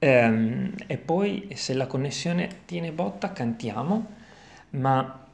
[0.00, 4.06] ehm, e poi se la connessione tiene botta cantiamo,
[4.70, 5.26] ma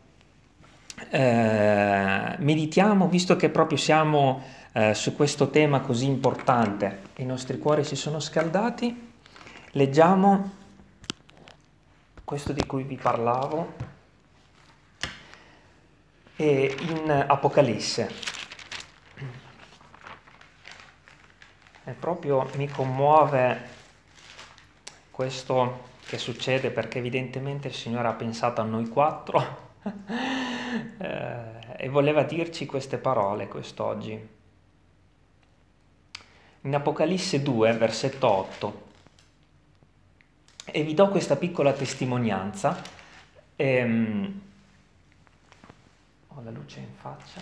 [1.09, 4.43] eh, meditiamo, visto che proprio siamo
[4.73, 9.13] eh, su questo tema così importante, i nostri cuori si sono scaldati,
[9.71, 10.51] leggiamo
[12.25, 13.95] questo di cui vi parlavo
[16.39, 18.35] in Apocalisse.
[21.85, 23.76] E proprio mi commuove
[25.17, 29.73] questo che succede perché evidentemente il Signore ha pensato a noi quattro
[30.99, 34.29] eh, e voleva dirci queste parole quest'oggi.
[36.61, 38.83] In Apocalisse 2, versetto 8,
[40.67, 42.79] e vi do questa piccola testimonianza.
[43.57, 44.41] Ehm,
[46.29, 47.41] ho la luce in faccia.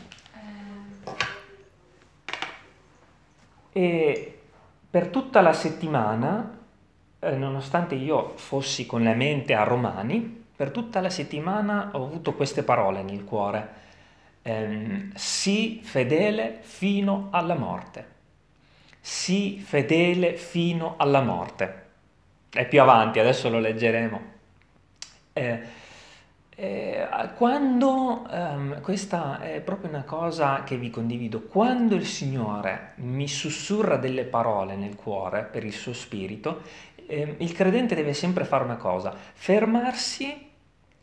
[3.72, 4.42] E
[4.88, 6.62] per tutta la settimana,
[7.24, 12.34] eh, nonostante io fossi con la mente a Romani, per tutta la settimana ho avuto
[12.34, 13.83] queste parole nel cuore.
[14.42, 18.12] Ehm, sii fedele fino alla morte.
[19.00, 21.83] Sii fedele fino alla morte.
[22.50, 24.20] È più avanti, adesso lo leggeremo.
[25.33, 25.61] Eh,
[26.56, 33.27] eh, quando, um, questa è proprio una cosa che vi condivido, quando il Signore mi
[33.27, 36.62] sussurra delle parole nel cuore per il suo spirito,
[37.06, 40.50] eh, il credente deve sempre fare una cosa, fermarsi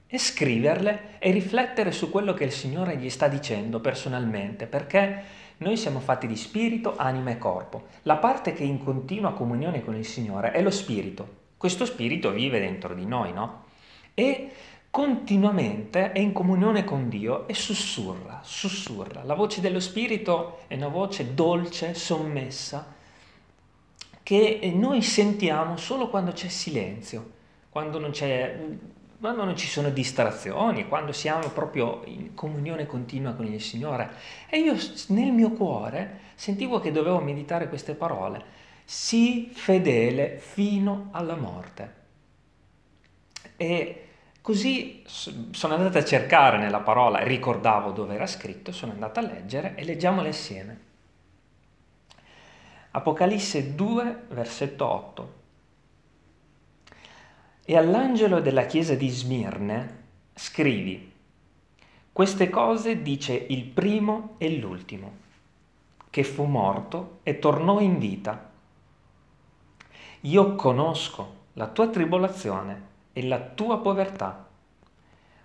[0.07, 5.23] e scriverle e riflettere su quello che il Signore gli sta dicendo personalmente, perché
[5.57, 7.85] noi siamo fatti di spirito, anima e corpo.
[8.03, 11.39] La parte che è in continua comunione con il Signore è lo spirito.
[11.55, 13.65] Questo spirito vive dentro di noi, no?
[14.13, 14.51] E
[14.89, 19.23] continuamente è in comunione con Dio e sussurra, sussurra.
[19.23, 22.93] La voce dello Spirito è una voce dolce, sommessa,
[24.31, 27.31] che noi sentiamo solo quando c'è silenzio,
[27.67, 28.13] quando non,
[29.19, 34.09] quando non ci sono distrazioni, quando siamo proprio in comunione continua con il Signore.
[34.47, 34.73] E io
[35.07, 38.41] nel mio cuore sentivo che dovevo meditare queste parole.
[38.85, 41.93] Sii fedele fino alla morte.
[43.57, 44.05] E
[44.41, 49.75] Così sono andata a cercare nella parola, ricordavo dove era scritto, sono andata a leggere
[49.75, 50.90] e leggiamole assieme.
[52.93, 55.33] Apocalisse 2, versetto 8.
[57.63, 59.99] E all'angelo della chiesa di Smirne
[60.33, 61.09] scrivi,
[62.11, 65.13] queste cose dice il primo e l'ultimo,
[66.09, 68.51] che fu morto e tornò in vita.
[70.19, 74.49] Io conosco la tua tribolazione e la tua povertà,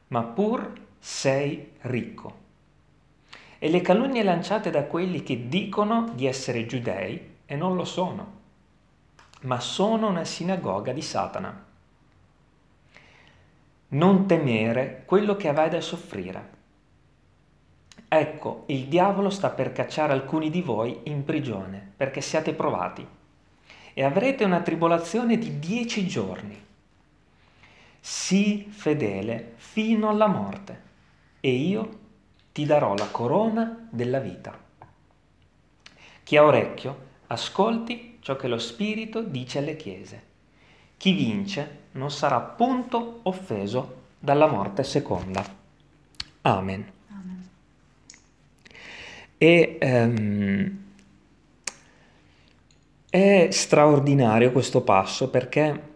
[0.09, 2.45] ma pur sei ricco.
[3.61, 8.33] E le calunnie lanciate da quelli che dicono di essere giudei e non lo sono,
[9.43, 11.65] ma sono una sinagoga di Satana.
[13.89, 16.55] Non temere quello che avrai da soffrire.
[18.09, 23.07] Ecco, il diavolo sta per cacciare alcuni di voi in prigione perché siate provati
[23.95, 26.65] e avrete una tribolazione di dieci giorni
[28.09, 30.83] sii fedele fino alla morte
[31.41, 31.99] e io
[32.53, 34.57] ti darò la corona della vita.
[36.23, 40.23] Chi ha orecchio, ascolti ciò che lo Spirito dice alle chiese.
[40.97, 45.45] Chi vince non sarà punto offeso dalla morte seconda.
[46.43, 46.93] Amen.
[47.09, 47.49] Amen.
[49.39, 50.85] E um,
[53.11, 55.95] è straordinario questo passo perché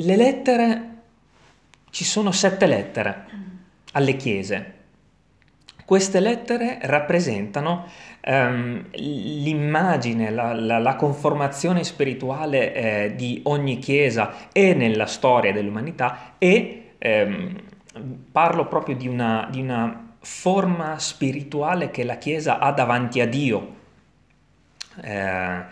[0.00, 0.90] Le lettere,
[1.90, 3.26] ci sono sette lettere
[3.92, 4.74] alle chiese.
[5.88, 7.86] Queste lettere rappresentano
[8.26, 16.34] um, l'immagine, la, la, la, conformazione spirituale eh, di ogni chiesa e nella storia dell'umanità
[16.36, 17.58] e um,
[18.30, 23.76] parlo proprio di una, di una, forma spirituale che la chiesa ha davanti a Dio.
[25.00, 25.62] Eh,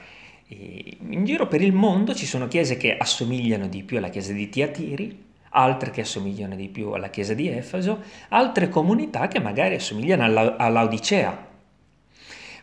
[0.49, 4.49] in giro per il mondo ci sono chiese che assomigliano di più alla chiesa di
[4.49, 10.25] Tiatiri, altre che assomigliano di più alla chiesa di Efeso, altre comunità che magari assomigliano
[10.25, 11.45] alla, all'Odicea.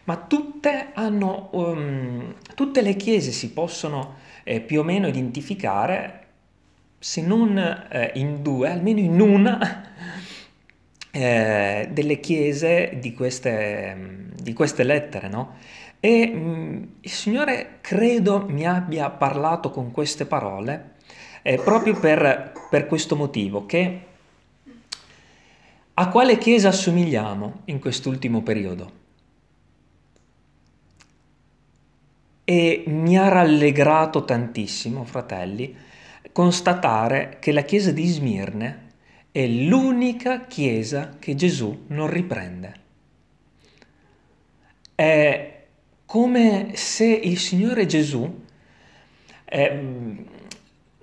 [0.06, 6.20] Ma tutte, hanno, um, tutte le chiese si possono eh, più o meno identificare,
[7.00, 9.84] se non eh, in due, almeno in una
[11.12, 15.56] eh, delle chiese di queste, di queste lettere, no?
[16.00, 20.93] E mh, mm, il Signore credo mi abbia parlato con queste parole
[21.44, 24.02] eh, proprio per, per questo motivo, che
[25.94, 29.02] a quale chiesa assomigliamo in quest'ultimo periodo?
[32.46, 35.76] e mi ha rallegrato tantissimo, fratelli,
[36.32, 38.82] constatare che la chiesa di Smirne
[39.32, 42.82] è l'unica chiesa che Gesù non riprende.
[44.96, 45.64] È
[46.06, 48.42] come se il Signore Gesù,
[49.46, 50.26] eh,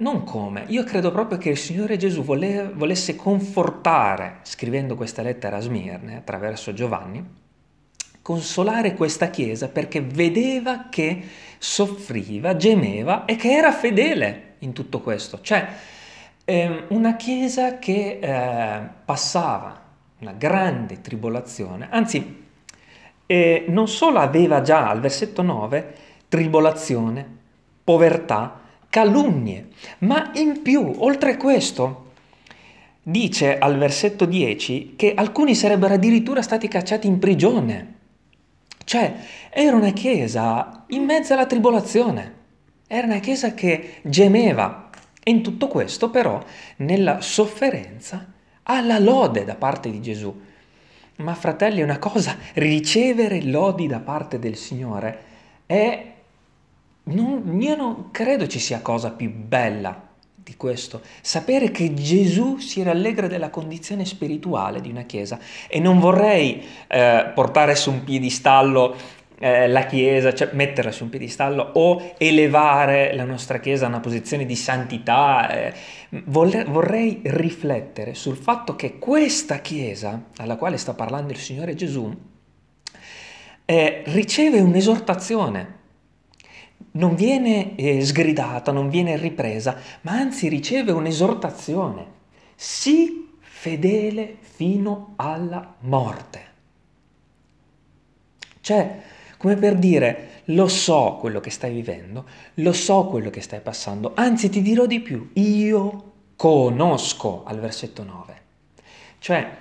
[0.01, 5.57] non come, io credo proprio che il Signore Gesù vole, volesse confortare, scrivendo questa lettera
[5.57, 7.25] a Smirne attraverso Giovanni,
[8.23, 11.23] consolare questa chiesa perché vedeva che
[11.59, 15.41] soffriva, gemeva e che era fedele in tutto questo.
[15.41, 15.69] Cioè,
[16.45, 19.81] eh, una chiesa che eh, passava
[20.19, 22.49] una grande tribolazione, anzi
[23.27, 25.95] e non solo aveva già al versetto 9
[26.27, 27.25] tribolazione,
[27.85, 28.60] povertà,
[28.91, 32.09] calunnie, ma in più, oltre questo,
[33.03, 37.95] dice al versetto 10 che alcuni sarebbero addirittura stati cacciati in prigione.
[38.85, 39.15] Cioè,
[39.51, 42.35] era una chiesa in mezzo alla tribolazione,
[42.89, 44.91] era una chiesa che gemeva.
[45.23, 46.43] E in tutto questo, però,
[46.79, 48.27] nella sofferenza,
[48.65, 50.35] ha la lode da parte di Gesù.
[51.17, 55.23] Ma fratelli, una cosa, ricevere lodi da parte del Signore
[55.67, 56.15] è...
[57.05, 61.01] Non, io non credo ci sia cosa più bella di questo.
[61.21, 65.39] Sapere che Gesù si rallegra della condizione spirituale di una Chiesa.
[65.69, 68.95] E non vorrei eh, portare su un piedistallo
[69.43, 74.01] eh, la Chiesa, cioè metterla su un piedistallo o elevare la nostra Chiesa a una
[74.01, 75.51] posizione di santità.
[75.51, 75.75] Eh.
[76.27, 82.15] vorrei riflettere sul fatto che questa Chiesa, alla quale sta parlando il Signore Gesù,
[83.65, 85.79] eh, riceve un'esortazione.
[86.93, 92.19] Non viene eh, sgridata, non viene ripresa, ma anzi riceve un'esortazione.
[92.57, 96.49] Sii fedele fino alla morte.
[98.61, 99.01] Cioè,
[99.37, 104.13] come per dire, lo so quello che stai vivendo, lo so quello che stai passando,
[104.15, 108.43] anzi ti dirò di più, io conosco al versetto 9.
[109.19, 109.57] Cioè,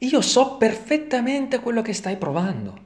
[0.00, 2.84] io so perfettamente quello che stai provando.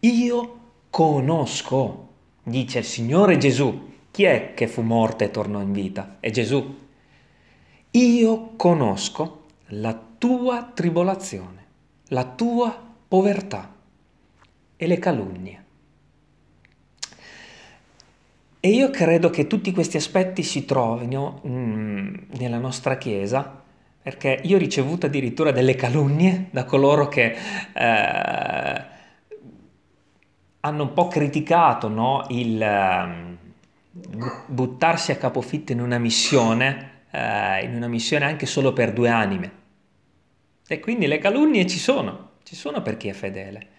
[0.00, 0.58] Io
[0.90, 2.13] conosco,
[2.44, 3.92] dice il Signore Gesù.
[4.10, 6.18] Chi è che fu morto e tornò in vita?
[6.20, 6.82] È Gesù.
[7.90, 11.66] Io conosco la tua tribolazione,
[12.08, 13.74] la tua povertà
[14.76, 15.64] e le calunnie.
[18.60, 23.62] E io credo che tutti questi aspetti si trovino mm, nella nostra Chiesa,
[24.02, 27.34] perché io ho ricevuto addirittura delle calunnie da coloro che
[27.74, 28.84] eh,
[30.64, 33.36] hanno un po' criticato no, il eh,
[34.46, 39.52] buttarsi a capofitto in una missione, eh, in una missione anche solo per due anime.
[40.66, 43.72] E quindi le calunnie ci sono, ci sono per chi è fedele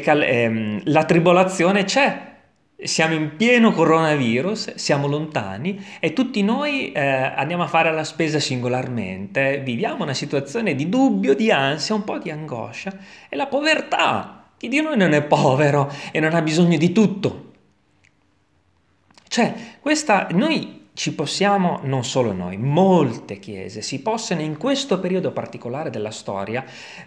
[0.00, 2.32] cal- ehm, la tribolazione c'è,
[2.76, 8.38] siamo in pieno coronavirus, siamo lontani e tutti noi eh, andiamo a fare la spesa
[8.40, 12.92] singolarmente, viviamo una situazione di dubbio, di ansia, un po' di angoscia
[13.28, 14.43] e la povertà.
[14.64, 17.52] Chi di noi non è povero e non ha bisogno di tutto?
[19.28, 25.32] Cioè, questa, noi ci possiamo, non solo noi, molte chiese si possono in questo periodo
[25.32, 26.64] particolare della storia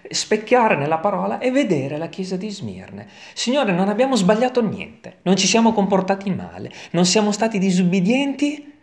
[0.08, 3.08] specchiare nella parola e vedere la chiesa di Smirne.
[3.34, 8.77] Signore, non abbiamo sbagliato niente, non ci siamo comportati male, non siamo stati disubbidienti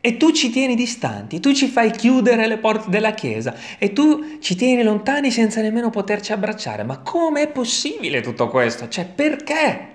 [0.00, 4.38] e, tu ci tieni distanti, tu ci fai chiudere le porte della chiesa e tu
[4.40, 6.82] ci tieni lontani senza nemmeno poterci abbracciare.
[6.82, 8.88] Ma come è possibile tutto questo?
[8.88, 9.88] Cioè, perché?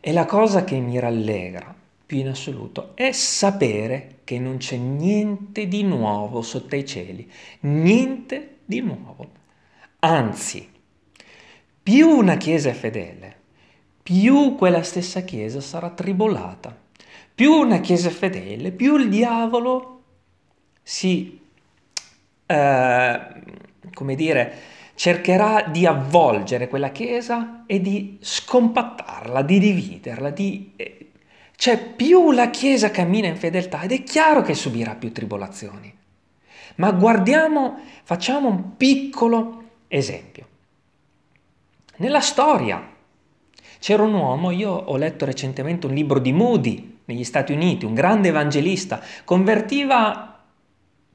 [0.00, 1.74] E la cosa che mi rallegra
[2.06, 7.30] più in assoluto è sapere che non c'è niente di nuovo sotto i cieli,
[7.60, 9.28] niente di nuovo.
[10.00, 10.68] Anzi,
[11.82, 13.36] più una Chiesa è fedele,
[14.02, 16.79] più quella stessa Chiesa sarà tribolata.
[17.40, 20.02] Più una Chiesa fedele, più il diavolo
[20.82, 21.40] si,
[22.44, 23.20] eh,
[23.94, 24.54] come dire,
[24.94, 31.12] cercherà di avvolgere quella Chiesa e di scompattarla, di dividerla, di eh,
[31.56, 35.90] cioè più la Chiesa cammina in fedeltà ed è chiaro che subirà più tribolazioni.
[36.74, 40.46] Ma guardiamo, facciamo un piccolo esempio.
[41.96, 42.86] Nella storia
[43.78, 47.94] c'era un uomo, io ho letto recentemente un libro di Moody negli Stati Uniti, un
[47.94, 50.42] grande evangelista, convertiva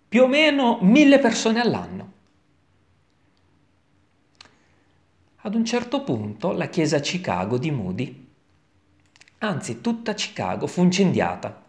[0.08, 2.14] più o meno mille persone all'anno.
[5.38, 8.26] Ad un certo punto la chiesa Chicago di Moody
[9.40, 11.64] anzi tutta Chicago fu incendiata.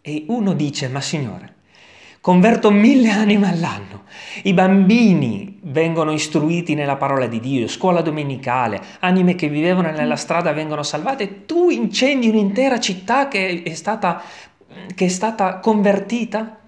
[0.00, 1.55] E uno dice, ma signore,
[2.26, 4.02] converto mille anime all'anno.
[4.42, 10.50] I bambini vengono istruiti nella parola di Dio, scuola domenicale, anime che vivevano nella strada
[10.52, 11.46] vengono salvate.
[11.46, 14.20] Tu incendi un'intera città che è stata,
[14.92, 16.58] che è stata convertita?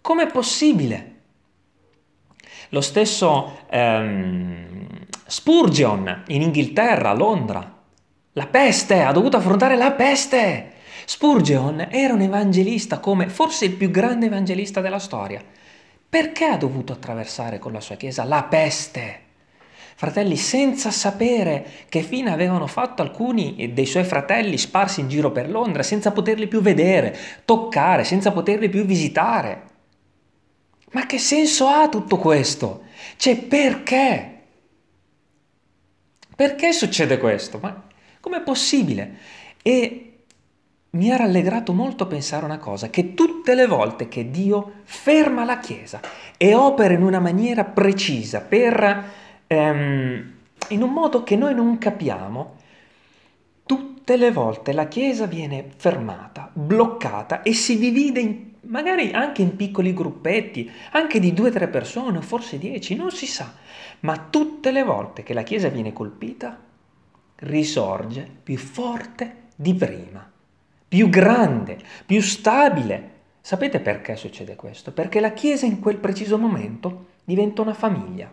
[0.00, 1.14] Com'è possibile?
[2.68, 4.86] Lo stesso ehm,
[5.26, 7.78] Spurgeon in Inghilterra, a Londra.
[8.34, 10.74] La peste, ha dovuto affrontare la peste.
[11.12, 15.42] Spurgeon era un evangelista come forse il più grande evangelista della storia.
[16.08, 19.20] Perché ha dovuto attraversare con la sua chiesa la peste?
[19.96, 25.50] Fratelli, senza sapere che fine avevano fatto alcuni dei suoi fratelli sparsi in giro per
[25.50, 29.64] Londra, senza poterli più vedere, toccare, senza poterli più visitare.
[30.92, 32.84] Ma che senso ha tutto questo?
[33.16, 34.42] Cioè, perché?
[36.36, 37.58] Perché succede questo?
[37.60, 37.88] Ma
[38.20, 39.16] com'è possibile?
[39.60, 40.04] E
[40.90, 45.58] mi ha rallegrato molto pensare una cosa, che tutte le volte che Dio ferma la
[45.58, 46.00] Chiesa
[46.36, 49.04] e opera in una maniera precisa, per,
[49.46, 50.32] ehm,
[50.68, 52.56] in un modo che noi non capiamo,
[53.64, 59.54] tutte le volte la Chiesa viene fermata, bloccata e si divide in, magari anche in
[59.54, 63.54] piccoli gruppetti, anche di due o tre persone, forse dieci, non si sa,
[64.00, 66.58] ma tutte le volte che la Chiesa viene colpita,
[67.36, 70.29] risorge più forte di prima
[70.90, 73.18] più grande, più stabile.
[73.40, 74.90] Sapete perché succede questo?
[74.90, 78.28] Perché la Chiesa in quel preciso momento diventa una famiglia.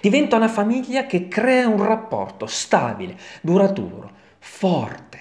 [0.00, 4.08] Diventa una famiglia che crea un rapporto stabile, duraturo,
[4.38, 5.18] forte.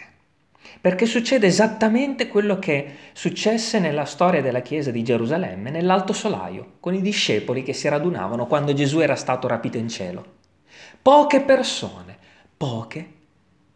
[0.80, 6.94] Perché succede esattamente quello che successe nella storia della Chiesa di Gerusalemme, nell'Alto Solaio, con
[6.94, 10.36] i discepoli che si radunavano quando Gesù era stato rapito in cielo.
[11.02, 12.16] Poche persone,
[12.56, 13.14] poche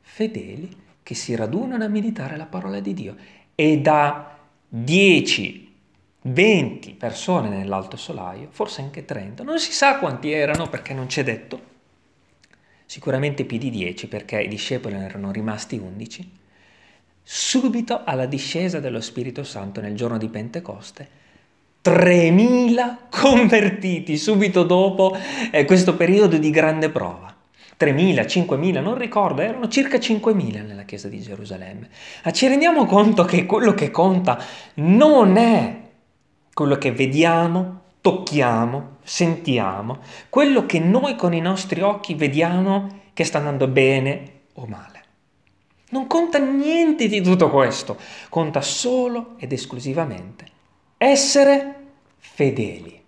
[0.02, 3.16] fedeli che si radunano a meditare la parola di Dio.
[3.56, 5.74] E da 10,
[6.24, 11.24] 20 persone nell'alto solaio, forse anche 30, non si sa quanti erano perché non c'è
[11.24, 11.70] detto,
[12.86, 16.32] sicuramente più di 10 perché i discepoli erano rimasti 11,
[17.24, 21.20] subito alla discesa dello Spirito Santo nel giorno di Pentecoste,
[21.84, 25.18] 3.000 convertiti subito dopo
[25.52, 27.31] eh, questo periodo di grande prova.
[27.82, 31.90] 3.000, 5.000, non ricordo, erano circa 5.000 nella chiesa di Gerusalemme.
[32.24, 34.40] Ma ci rendiamo conto che quello che conta
[34.76, 35.80] non è
[36.54, 43.40] quello che vediamo, tocchiamo, sentiamo, quello che noi con i nostri occhi vediamo che sta
[43.40, 45.00] andando bene o male.
[45.90, 47.98] Non conta niente di tutto questo,
[48.30, 50.46] conta solo ed esclusivamente
[50.98, 51.76] essere
[52.18, 53.01] fedeli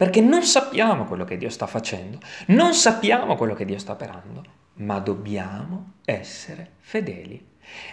[0.00, 4.42] perché non sappiamo quello che Dio sta facendo, non sappiamo quello che Dio sta operando,
[4.76, 7.48] ma dobbiamo essere fedeli.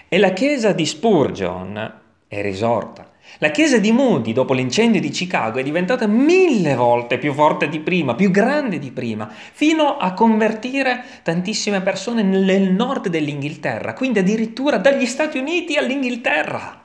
[0.07, 3.11] E la chiesa di Spurgeon è risorta.
[3.39, 7.81] La chiesa di Moody, dopo l'incendio di Chicago, è diventata mille volte più forte di
[7.81, 14.77] prima, più grande di prima, fino a convertire tantissime persone nel nord dell'Inghilterra, quindi addirittura
[14.77, 16.83] dagli Stati Uniti all'Inghilterra.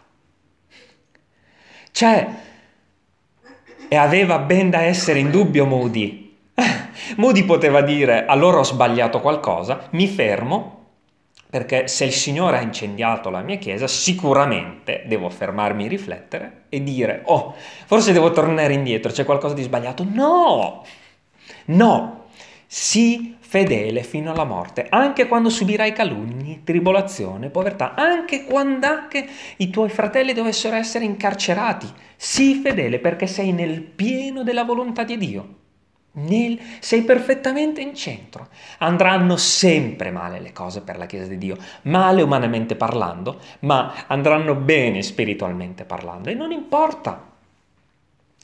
[1.93, 2.51] Cioè,
[3.93, 6.35] e aveva ben da essere in dubbio Moody.
[7.19, 10.87] Moody poteva dire allora ho sbagliato qualcosa, mi fermo
[11.51, 17.21] perché se il Signore ha incendiato la mia chiesa sicuramente devo fermarmi, riflettere e dire
[17.27, 20.07] oh forse devo tornare indietro, c'è qualcosa di sbagliato.
[20.09, 20.87] No,
[21.67, 22.25] no,
[22.67, 29.29] sii fedele fino alla morte, anche quando subirai calunni, tribolazione, povertà, anche quando anche
[29.59, 31.87] i tuoi fratelli dovessero essere incarcerati.
[32.17, 35.55] Sii fedele perché sei nel pieno della volontà di Dio.
[36.13, 38.49] Nel, sei perfettamente in centro.
[38.79, 44.55] Andranno sempre male le cose per la Chiesa di Dio, male umanamente parlando, ma andranno
[44.55, 47.23] bene spiritualmente parlando e non importa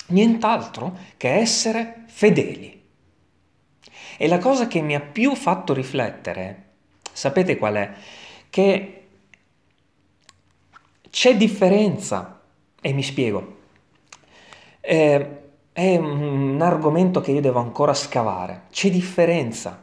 [0.09, 2.77] nient'altro che essere fedeli.
[4.20, 6.64] E la cosa che mi ha più fatto riflettere,
[7.12, 7.92] sapete qual è?
[8.50, 9.06] Che
[11.08, 12.42] c'è differenza,
[12.80, 13.58] e mi spiego,
[14.80, 19.78] eh, è un argomento che io devo ancora scavare, c'è differenza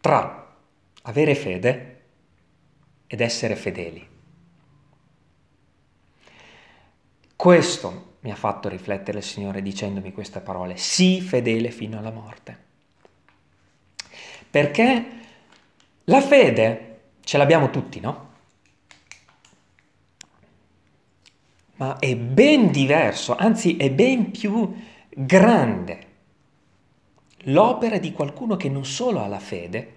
[0.00, 0.56] tra
[1.02, 2.02] avere fede
[3.06, 4.08] ed essere fedeli.
[7.36, 12.63] Questo mi ha fatto riflettere il Signore dicendomi queste parole, sii fedele fino alla morte.
[14.54, 15.04] Perché
[16.04, 18.28] la fede ce l'abbiamo tutti, no?
[21.74, 24.72] Ma è ben diverso, anzi è ben più
[25.08, 26.06] grande
[27.46, 29.94] l'opera di qualcuno che non solo ha la fede,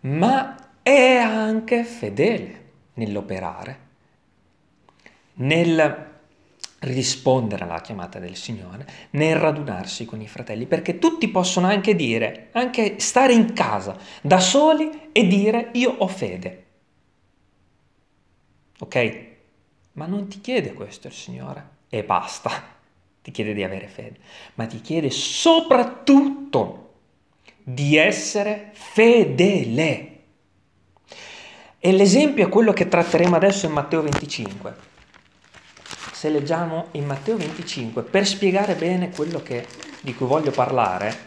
[0.00, 3.78] ma è anche fedele nell'operare.
[5.34, 6.11] nel
[6.82, 12.48] rispondere alla chiamata del Signore, nel radunarsi con i fratelli, perché tutti possono anche dire,
[12.52, 16.64] anche stare in casa da soli e dire io ho fede.
[18.80, 19.26] Ok?
[19.92, 22.50] Ma non ti chiede questo il Signore e basta,
[23.22, 24.18] ti chiede di avere fede,
[24.54, 26.94] ma ti chiede soprattutto
[27.62, 30.08] di essere fedele.
[31.78, 34.90] E l'esempio è quello che tratteremo adesso in Matteo 25
[36.22, 39.66] se leggiamo in Matteo 25, per spiegare bene quello che,
[40.02, 41.18] di cui voglio parlare,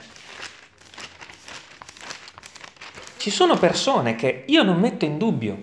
[3.18, 5.62] ci sono persone che io non metto in dubbio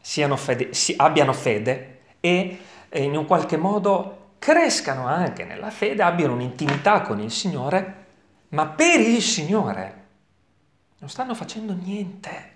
[0.00, 2.58] fede, si, abbiano fede e,
[2.88, 8.06] e in un qualche modo crescano anche nella fede, abbiano un'intimità con il Signore,
[8.48, 10.06] ma per il Signore
[11.00, 12.50] non stanno facendo niente.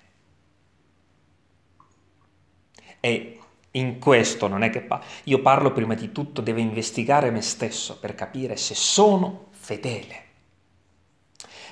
[2.98, 3.35] E
[3.76, 7.98] in questo non è che pa- io parlo prima di tutto, devo investigare me stesso
[7.98, 10.24] per capire se sono fedele.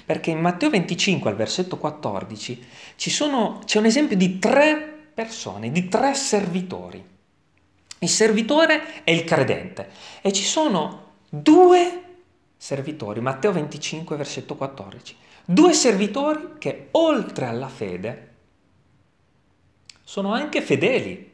[0.05, 5.89] Perché in Matteo 25 al versetto 14 sono, c'è un esempio di tre persone, di
[5.89, 7.13] tre servitori.
[7.99, 9.89] Il servitore è il credente
[10.21, 12.03] e ci sono due
[12.57, 18.33] servitori, Matteo 25 versetto 14, due servitori che oltre alla fede
[20.03, 21.34] sono anche fedeli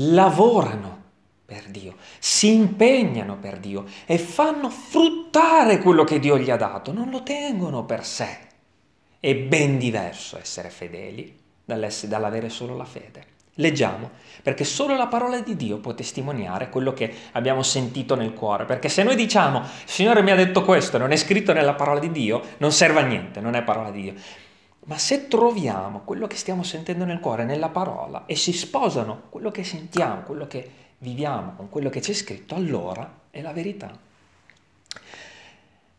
[0.00, 0.96] lavorano
[1.44, 6.92] per Dio, si impegnano per Dio e fanno fruttare quello che Dio gli ha dato,
[6.92, 8.38] non lo tengono per sé.
[9.18, 13.36] È ben diverso essere fedeli dall'avere solo la fede.
[13.54, 14.10] Leggiamo,
[14.42, 18.88] perché solo la parola di Dio può testimoniare quello che abbiamo sentito nel cuore, perché
[18.88, 22.12] se noi diciamo, il Signore mi ha detto questo, non è scritto nella parola di
[22.12, 24.14] Dio, non serve a niente, non è parola di Dio.
[24.88, 29.50] Ma se troviamo quello che stiamo sentendo nel cuore, nella parola, e si sposano quello
[29.50, 33.90] che sentiamo, quello che viviamo con quello che c'è scritto, allora è la verità.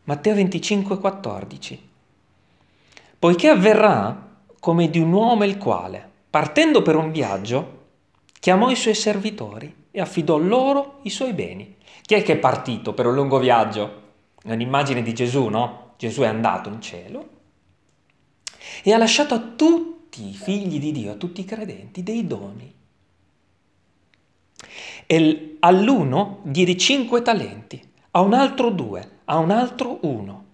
[0.02, 1.88] Matteo 25, 14.
[3.16, 4.28] Poiché avverrà
[4.58, 7.78] come di un uomo il quale, partendo per un viaggio,
[8.40, 11.76] chiamò i suoi servitori e affidò loro i suoi beni.
[12.02, 14.02] Chi è che è partito per un lungo viaggio?
[14.42, 15.92] È un'immagine di Gesù, no?
[15.96, 17.38] Gesù è andato in cielo
[18.82, 22.74] e ha lasciato a tutti i figli di Dio, a tutti i credenti, dei doni.
[25.06, 30.46] E all'uno diede cinque talenti, a un altro due, a un altro uno,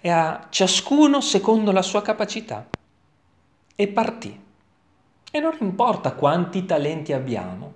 [0.00, 2.68] e a ciascuno secondo la sua capacità.
[3.74, 4.42] E partì.
[5.30, 7.72] E non importa quanti talenti abbiamo,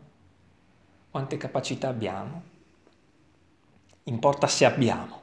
[1.10, 2.42] quante capacità abbiamo,
[4.04, 5.22] importa se abbiamo.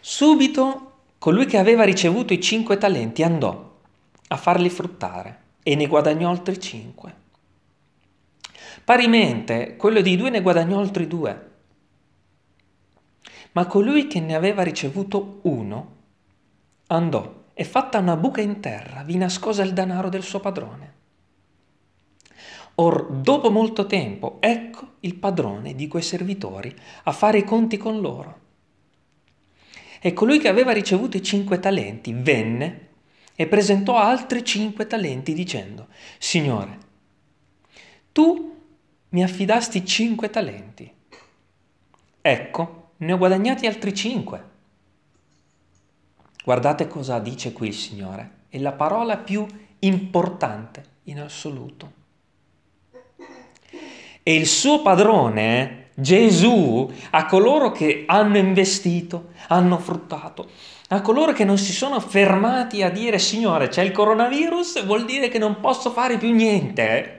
[0.00, 0.87] Subito
[1.18, 3.76] Colui che aveva ricevuto i cinque talenti andò
[4.28, 7.14] a farli fruttare e ne guadagnò altri cinque.
[8.84, 11.50] Parimente, quello dei due ne guadagnò altri due.
[13.52, 15.96] Ma colui che ne aveva ricevuto uno
[16.86, 20.94] andò e fatta una buca in terra vi nascose il denaro del suo padrone.
[22.76, 28.00] Or, dopo molto tempo, ecco il padrone di quei servitori a fare i conti con
[28.00, 28.46] loro.
[30.00, 32.86] E colui che aveva ricevuto i cinque talenti venne
[33.34, 36.78] e presentò altri cinque talenti dicendo, Signore,
[38.12, 38.56] tu
[39.10, 40.92] mi affidasti cinque talenti.
[42.20, 44.44] Ecco, ne ho guadagnati altri cinque.
[46.44, 48.30] Guardate cosa dice qui il Signore.
[48.48, 49.46] È la parola più
[49.80, 51.92] importante in assoluto.
[54.22, 60.48] E il suo padrone Gesù a coloro che hanno investito, hanno fruttato,
[60.90, 65.26] a coloro che non si sono fermati a dire Signore c'è il coronavirus, vuol dire
[65.26, 67.14] che non posso fare più niente.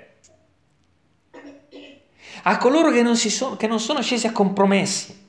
[2.44, 5.28] A coloro che non, sono, che non sono scesi a compromessi,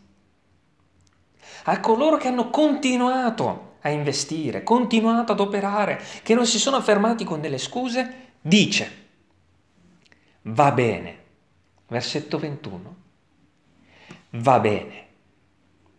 [1.65, 7.25] a coloro che hanno continuato a investire, continuato ad operare, che non si sono fermati
[7.25, 9.09] con delle scuse, dice,
[10.43, 11.19] va bene,
[11.89, 13.00] versetto 21,
[14.31, 15.07] va bene.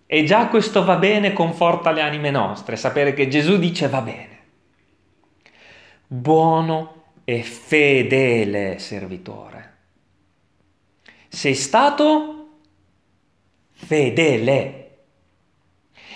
[0.06, 4.40] E già questo va bene conforta le anime nostre, sapere che Gesù dice va bene.
[6.08, 9.78] Buono e fedele servitore.
[11.30, 12.60] Sei stato
[13.72, 14.78] fedele.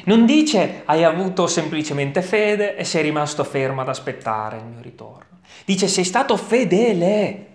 [0.04, 5.39] Non dice hai avuto semplicemente fede e sei rimasto fermo ad aspettare il mio ritorno.
[5.63, 7.54] Dice sei stato fedele.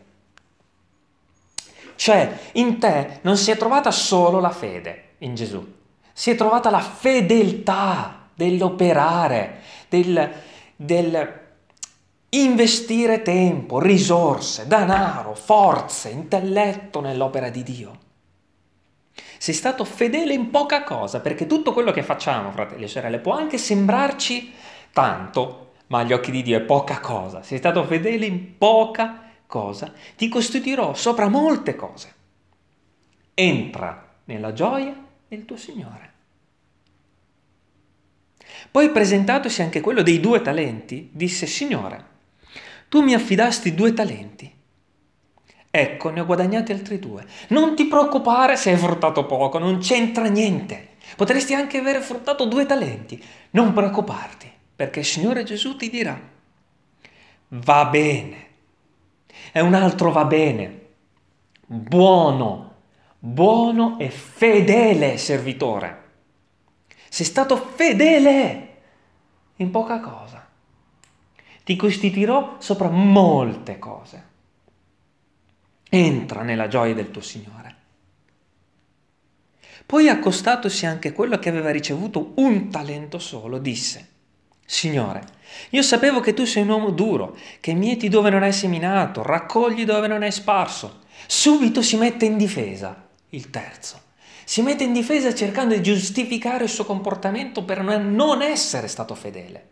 [2.11, 5.65] Cioè, in te non si è trovata solo la fede in Gesù,
[6.13, 10.29] si è trovata la fedeltà dell'operare, del,
[10.75, 11.41] del
[12.31, 17.99] investire tempo, risorse, denaro, forze, intelletto nell'opera di Dio.
[19.39, 23.35] Sei stato fedele in poca cosa, perché tutto quello che facciamo, fratelli e sorelle, può
[23.35, 24.53] anche sembrarci
[24.93, 27.45] tanto, ma agli occhi di Dio è poca cosa.
[27.45, 32.15] Sei stato fedele in poca cosa, ti costituirò sopra molte cose.
[33.35, 34.95] Entra nella gioia
[35.27, 36.13] del tuo Signore.
[38.71, 42.05] Poi presentatosi anche quello dei due talenti, disse Signore,
[42.89, 44.55] tu mi affidasti due talenti.
[45.73, 47.27] Ecco, ne ho guadagnati altri due.
[47.49, 50.91] Non ti preoccupare se hai fruttato poco, non c'entra niente.
[51.17, 53.23] Potresti anche aver fruttato due talenti.
[53.51, 56.21] Non preoccuparti, perché il Signore Gesù ti dirà,
[57.49, 58.49] va bene.
[59.53, 60.79] E un altro va bene.
[61.67, 62.75] Buono,
[63.19, 65.99] buono e fedele servitore.
[67.09, 68.69] Sei stato fedele
[69.57, 70.49] in poca cosa.
[71.65, 74.29] Ti costituirò sopra molte cose.
[75.89, 77.77] Entra nella gioia del tuo Signore.
[79.85, 84.09] Poi accostatosi anche quello che aveva ricevuto un talento solo, disse,
[84.71, 85.23] Signore,
[85.71, 89.85] io sapevo che tu sei un uomo duro, che mieti dove non hai seminato, raccogli
[89.85, 91.01] dove non hai sparso.
[91.27, 94.09] Subito si mette in difesa il terzo
[94.51, 99.69] si mette in difesa cercando di giustificare il suo comportamento per non essere stato fedele.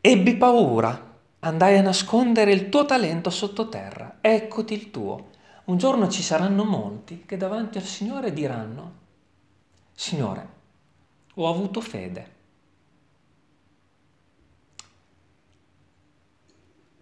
[0.00, 5.28] Ebbi paura, andai a nascondere il tuo talento sottoterra, eccoti il tuo.
[5.64, 8.99] Un giorno ci saranno molti che davanti al Signore diranno,
[10.02, 10.48] Signore,
[11.34, 12.30] ho avuto fede,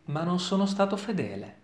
[0.07, 1.57] ma non sono stato fedele.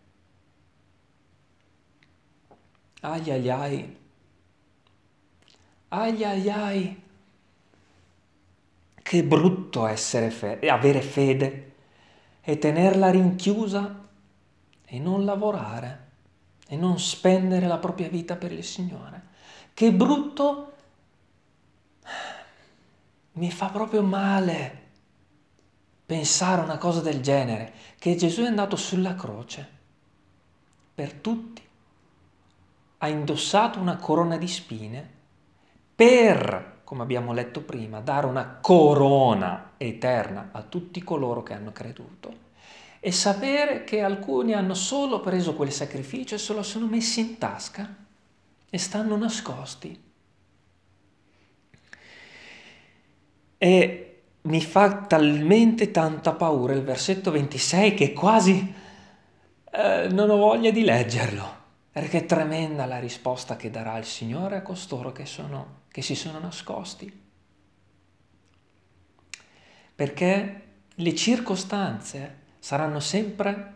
[3.02, 3.96] Ai ai ai.
[5.88, 7.02] Ai ai ai.
[9.02, 11.72] Che brutto essere fe- avere fede
[12.40, 14.08] e tenerla rinchiusa
[14.84, 16.02] e non lavorare
[16.66, 19.22] e non spendere la propria vita per il Signore.
[19.74, 20.73] Che brutto
[23.34, 24.82] mi fa proprio male
[26.06, 29.68] pensare una cosa del genere, che Gesù è andato sulla croce
[30.94, 31.62] per tutti
[32.98, 35.10] ha indossato una corona di spine
[35.94, 42.42] per, come abbiamo letto prima, dare una corona eterna a tutti coloro che hanno creduto
[43.00, 47.38] e sapere che alcuni hanno solo preso quel sacrificio e se lo sono messi in
[47.38, 47.94] tasca
[48.70, 50.03] e stanno nascosti.
[53.64, 58.74] E mi fa talmente tanta paura il versetto 26 che quasi
[59.72, 64.56] eh, non ho voglia di leggerlo perché è tremenda la risposta che darà il Signore
[64.56, 67.22] a costoro che, sono, che si sono nascosti.
[69.94, 73.74] Perché le circostanze saranno sempre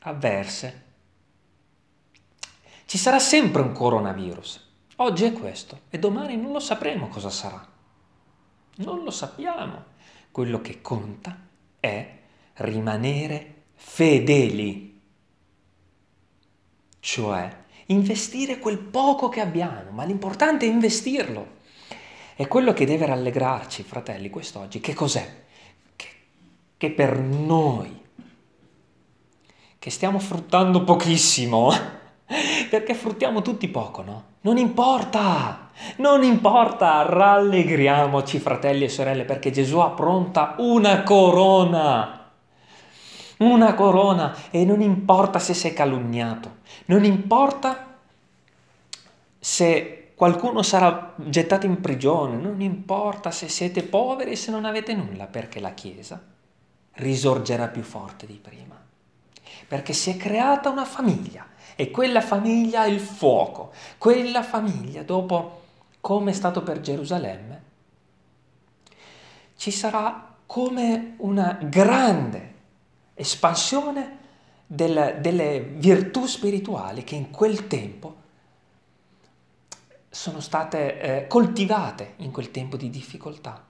[0.00, 0.82] avverse.
[2.84, 4.72] Ci sarà sempre un coronavirus.
[4.96, 7.75] Oggi è questo e domani non lo sapremo cosa sarà.
[8.76, 9.84] Non lo sappiamo.
[10.30, 11.38] Quello che conta
[11.80, 12.18] è
[12.54, 14.86] rimanere fedeli
[17.06, 21.54] cioè investire quel poco che abbiamo, ma l'importante è investirlo.
[22.34, 24.80] È quello che deve rallegrarci, fratelli, quest'oggi.
[24.80, 25.44] Che cos'è?
[25.94, 26.06] Che,
[26.76, 28.02] che per noi,
[29.78, 31.70] che stiamo fruttando pochissimo,
[32.68, 34.24] perché fruttiamo tutti poco, no?
[34.40, 35.65] Non importa,
[35.96, 42.16] non importa, rallegriamoci, fratelli e sorelle, perché Gesù ha pronta una corona
[43.38, 47.96] una corona e non importa se sei calunniato, non importa
[49.38, 54.94] se qualcuno sarà gettato in prigione, non importa se siete poveri e se non avete
[54.94, 56.20] nulla, perché la Chiesa
[56.94, 58.74] risorgerà più forte di prima.
[59.68, 65.64] Perché si è creata una famiglia e quella famiglia ha il fuoco, quella famiglia dopo
[66.06, 67.62] come è stato per Gerusalemme,
[69.56, 72.54] ci sarà come una grande
[73.14, 74.18] espansione
[74.68, 78.14] del, delle virtù spirituali che in quel tempo
[80.08, 83.66] sono state eh, coltivate in quel tempo di difficoltà.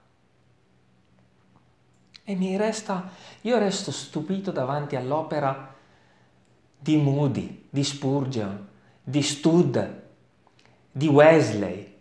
[2.22, 5.74] E mi resta, io resto stupito davanti all'opera
[6.78, 8.68] di Moody, di Spurgeon,
[9.02, 10.02] di Stud,
[10.92, 11.94] di Wesley,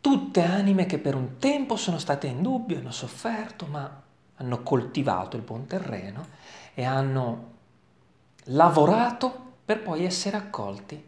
[0.00, 4.02] tutte anime che per un tempo sono state in dubbio, hanno sofferto, ma
[4.36, 6.26] hanno coltivato il buon terreno
[6.74, 7.56] e hanno
[8.44, 11.04] lavorato per poi essere accolti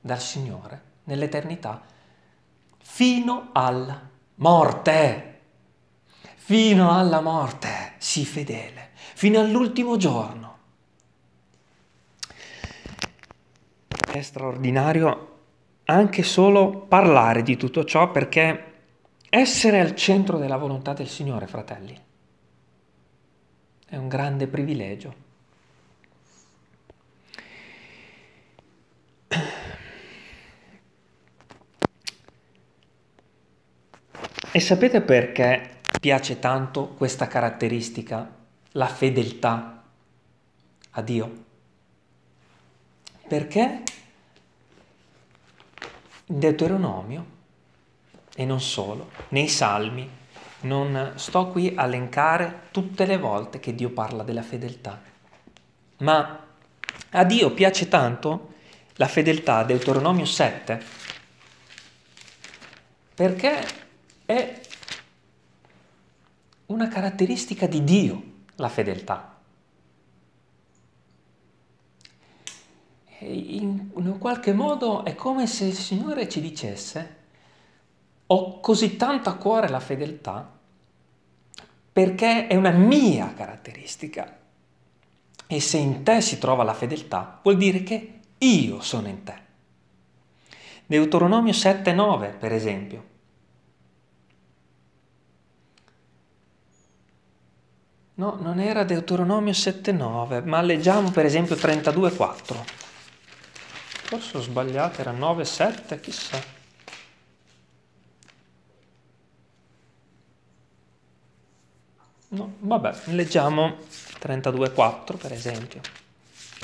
[0.00, 1.82] dal Signore nell'eternità
[2.78, 5.26] fino alla morte.
[6.50, 10.58] fino alla morte, sii fedele, fino all'ultimo giorno.
[13.86, 15.29] È straordinario
[15.90, 18.64] anche solo parlare di tutto ciò perché
[19.28, 21.98] essere al centro della volontà del Signore, fratelli,
[23.86, 25.28] è un grande privilegio.
[34.52, 38.28] E sapete perché piace tanto questa caratteristica,
[38.72, 39.82] la fedeltà
[40.90, 41.44] a Dio?
[43.28, 43.82] Perché
[46.32, 47.26] Deuteronomio,
[48.36, 50.08] e non solo, nei Salmi,
[50.60, 55.02] non sto qui a elencare tutte le volte che Dio parla della fedeltà,
[55.98, 56.46] ma
[57.10, 58.52] a Dio piace tanto
[58.94, 60.80] la fedeltà, Deuteronomio 7,
[63.12, 63.66] perché
[64.24, 64.60] è
[66.66, 68.22] una caratteristica di Dio,
[68.54, 69.39] la fedeltà.
[73.22, 77.16] In, in qualche modo è come se il Signore ci dicesse,
[78.26, 80.58] ho così tanto a cuore la fedeltà
[81.92, 84.38] perché è una mia caratteristica.
[85.46, 89.34] E se in te si trova la fedeltà, vuol dire che io sono in te.
[90.86, 93.04] Deuteronomio 7,9 per esempio.
[98.14, 102.79] No, non era Deuteronomio 7,9, ma leggiamo per esempio 32,4.
[104.10, 106.42] Forse ho sbagliato, era 9,7, chissà.
[112.30, 113.76] No, vabbè, leggiamo
[114.18, 115.80] 32,4 per esempio.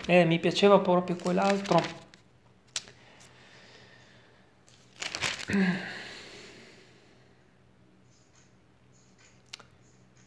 [0.07, 1.81] Eh, mi piaceva proprio quell'altro.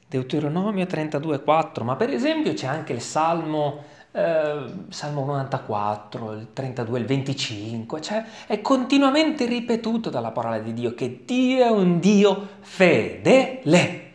[0.08, 7.06] Deuteronomio 32,4, ma per esempio c'è anche il Salmo, eh, Salmo 94, il 32, il
[7.06, 14.08] 25, cioè è continuamente ripetuto dalla parola di Dio che Dio è un Dio fedele.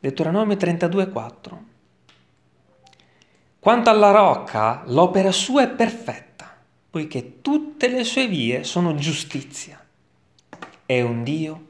[0.00, 1.58] Deuteronomio 32,4.
[3.58, 6.56] Quanto alla rocca, l'opera sua è perfetta,
[6.88, 9.78] poiché tutte le sue vie sono giustizia.
[10.86, 11.66] È un Dio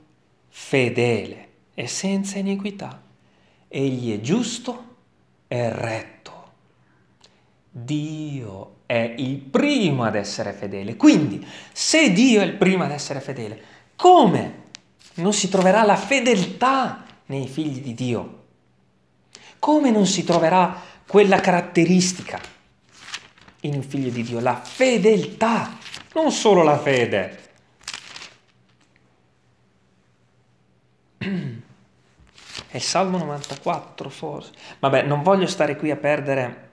[0.49, 3.03] fedele e senza iniquità.
[3.67, 4.90] Egli è giusto
[5.53, 6.49] e retto.
[7.69, 10.95] Dio è il primo ad essere fedele.
[10.95, 13.61] Quindi, se Dio è il primo ad essere fedele,
[13.97, 14.63] come
[15.15, 18.45] non si troverà la fedeltà nei figli di Dio?
[19.59, 22.41] Come non si troverà quella caratteristica
[23.63, 24.39] in un figlio di Dio?
[24.39, 25.77] La fedeltà,
[26.15, 27.50] non solo la fede.
[32.71, 34.53] È il Salmo 94 forse.
[34.79, 36.71] Vabbè, non voglio stare qui a perdere,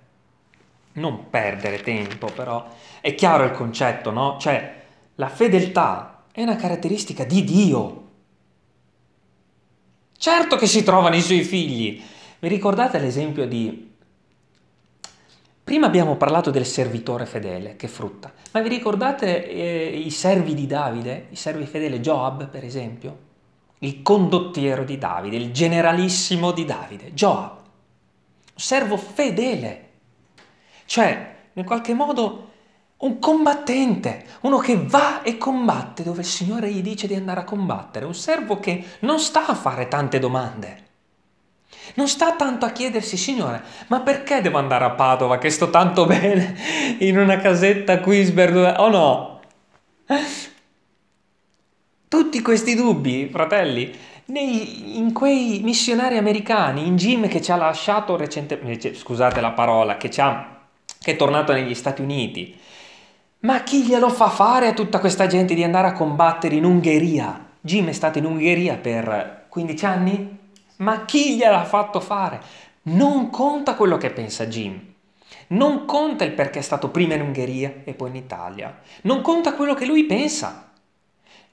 [0.93, 2.67] non perdere tempo però,
[3.01, 4.38] è chiaro il concetto, no?
[4.39, 4.83] Cioè,
[5.15, 8.05] la fedeltà è una caratteristica di Dio.
[10.15, 11.99] Certo che si trova nei suoi figli.
[12.39, 13.95] Vi ricordate l'esempio di...
[15.63, 20.67] Prima abbiamo parlato del servitore fedele che frutta, ma vi ricordate eh, i servi di
[20.67, 23.27] Davide, i servi fedeli, Joab per esempio?
[23.80, 27.63] Il condottiero di Davide, il generalissimo di Davide, Joab, un
[28.56, 29.90] servo fedele,
[30.86, 32.46] cioè in qualche modo
[32.98, 37.44] un combattente, uno che va e combatte dove il Signore gli dice di andare a
[37.44, 40.86] combattere, un servo che non sta a fare tante domande.
[41.94, 46.06] Non sta tanto a chiedersi, Signore, ma perché devo andare a Padova che sto tanto
[46.08, 46.56] bene
[47.00, 48.82] in una casetta qui sberduta?
[48.82, 49.42] Oh no!
[52.08, 53.93] Tutti questi dubbi, fratelli,
[54.26, 59.98] nei, in quei missionari americani, in Jim che ci ha lasciato recentemente, scusate la parola,
[59.98, 60.58] che, ha,
[61.00, 62.58] che è tornato negli Stati Uniti,
[63.39, 67.46] ma chi glielo fa fare a tutta questa gente di andare a combattere in Ungheria?
[67.60, 70.38] Jim è stato in Ungheria per 15 anni?
[70.78, 72.39] Ma chi gliel'ha fatto fare?
[72.84, 74.80] Non conta quello che pensa Jim.
[75.48, 78.80] Non conta il perché è stato prima in Ungheria e poi in Italia.
[79.02, 80.66] Non conta quello che lui pensa.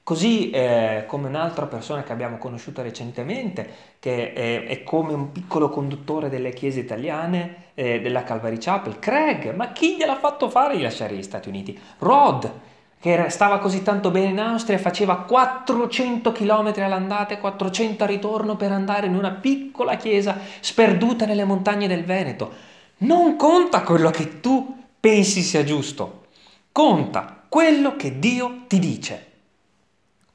[0.05, 5.71] Così eh, come un'altra persona che abbiamo conosciuto recentemente, che è, è come un piccolo
[5.71, 10.83] conduttore delle chiese italiane eh, della Calvary Chapel, Craig, ma chi gliel'ha fatto fare di
[10.83, 11.75] lasciare gli Stati Uniti?
[11.97, 12.51] Rod,
[12.99, 18.55] che stava così tanto bene in Austria, faceva 400 km all'andata e 400 al ritorno
[18.55, 22.51] per andare in una piccola chiesa sperduta nelle montagne del Veneto.
[22.97, 26.25] Non conta quello che tu pensi sia giusto,
[26.71, 29.33] conta quello che Dio ti dice.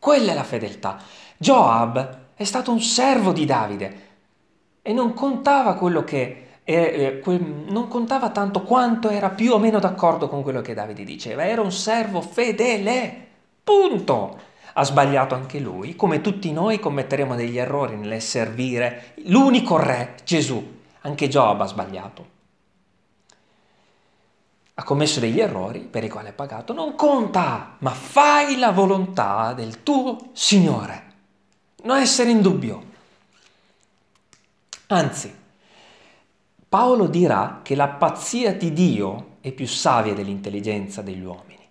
[0.00, 0.98] Quella è la fedeltà.
[1.36, 4.08] Joab è stato un servo di Davide
[4.80, 7.22] e non contava che eh,
[7.68, 11.60] non contava tanto quanto era più o meno d'accordo con quello che Davide diceva, era
[11.60, 13.26] un servo fedele,
[13.62, 14.48] punto.
[14.72, 20.78] Ha sbagliato anche lui, come tutti noi commetteremo degli errori nel servire l'unico re, Gesù.
[21.02, 22.39] Anche Giobbe ha sbagliato.
[24.80, 26.72] Ha commesso degli errori per i quali ha pagato.
[26.72, 31.12] Non conta, ma fai la volontà del tuo Signore.
[31.82, 32.84] Non essere in dubbio.
[34.86, 35.36] Anzi,
[36.66, 41.68] Paolo dirà che la pazzia di Dio è più savia dell'intelligenza degli uomini.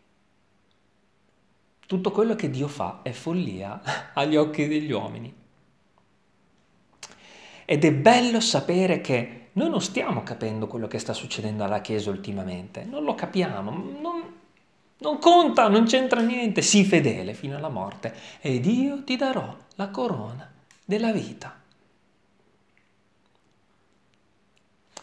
[1.88, 3.82] Tutto quello che Dio fa è follia
[4.14, 5.34] agli occhi degli uomini.
[7.66, 12.10] Ed è bello sapere che noi non stiamo capendo quello che sta succedendo alla Chiesa
[12.10, 14.34] ultimamente, non lo capiamo, non,
[15.00, 19.90] non conta, non c'entra niente, sii fedele fino alla morte ed io ti darò la
[19.90, 20.50] corona
[20.86, 21.58] della vita.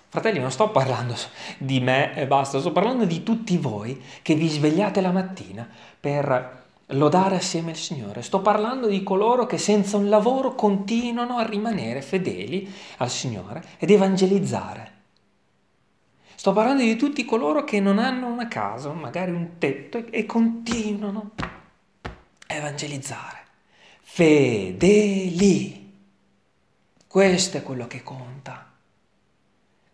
[0.08, 1.14] Fratelli, non sto parlando
[1.58, 5.68] di me e basta, sto parlando di tutti voi che vi svegliate la mattina
[6.00, 8.22] per lodare assieme il Signore.
[8.22, 13.90] Sto parlando di coloro che senza un lavoro continuano a rimanere fedeli al Signore ed
[13.90, 14.94] evangelizzare.
[16.34, 21.30] Sto parlando di tutti coloro che non hanno una casa, magari un tetto, e continuano
[21.38, 23.38] a evangelizzare.
[24.02, 25.92] Fedeli.
[27.08, 28.70] Questo è quello che conta.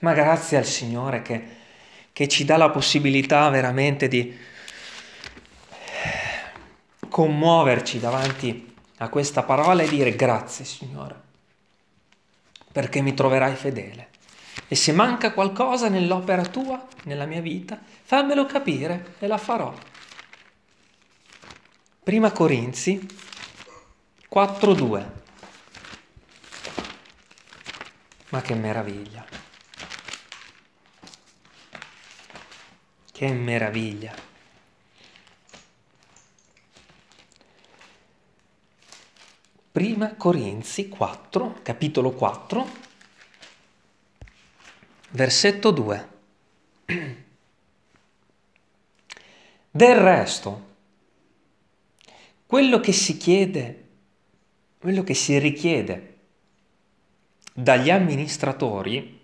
[0.01, 1.45] Ma grazie al Signore che,
[2.13, 4.37] che ci dà la possibilità veramente di
[7.13, 11.21] commuoverci davanti a questa parola e dire grazie Signore,
[12.73, 14.09] perché mi troverai fedele.
[14.67, 19.75] E se manca qualcosa nell'opera tua, nella mia vita, fammelo capire e la farò.
[22.03, 23.07] Prima Corinzi
[24.35, 25.07] 4.2.
[28.31, 29.27] Ma che meraviglia!
[33.13, 34.32] Che meraviglia!
[39.73, 42.67] Prima Corinzi 4, capitolo 4,
[45.13, 46.09] versetto 2.
[49.71, 50.67] Del resto,
[52.45, 53.89] quello che si chiede,
[54.79, 56.19] quello che si richiede
[57.55, 59.21] dagli amministratori,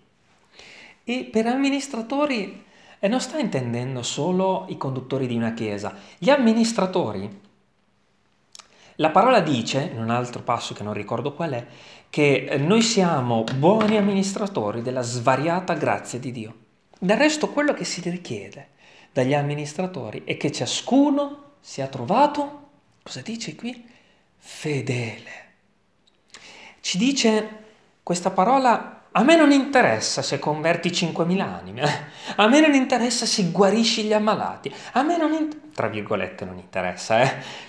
[1.03, 2.65] e per amministratori
[3.01, 7.47] non sta intendendo solo i conduttori di una chiesa, gli amministratori.
[8.99, 11.65] La parola dice, in un altro passo che non ricordo qual è,
[12.09, 16.55] che noi siamo buoni amministratori della svariata grazia di Dio.
[16.99, 18.71] Del resto quello che si richiede
[19.13, 22.67] dagli amministratori è che ciascuno sia trovato,
[23.01, 23.87] cosa dice qui?
[24.35, 25.31] Fedele.
[26.81, 27.49] Ci dice
[28.03, 33.49] questa parola a me non interessa se converti 5.000 anime, a me non interessa se
[33.49, 35.49] guarisci gli ammalati, a me non, in...
[36.43, 37.67] non interessa, eh?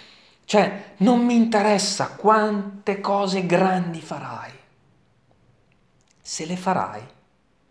[0.50, 4.50] Cioè, non mi interessa quante cose grandi farai.
[6.20, 7.06] Se le farai,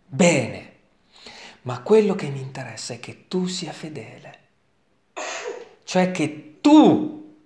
[0.06, 0.76] bene,
[1.62, 4.38] ma quello che mi interessa è che tu sia fedele,
[5.84, 7.36] cioè che tu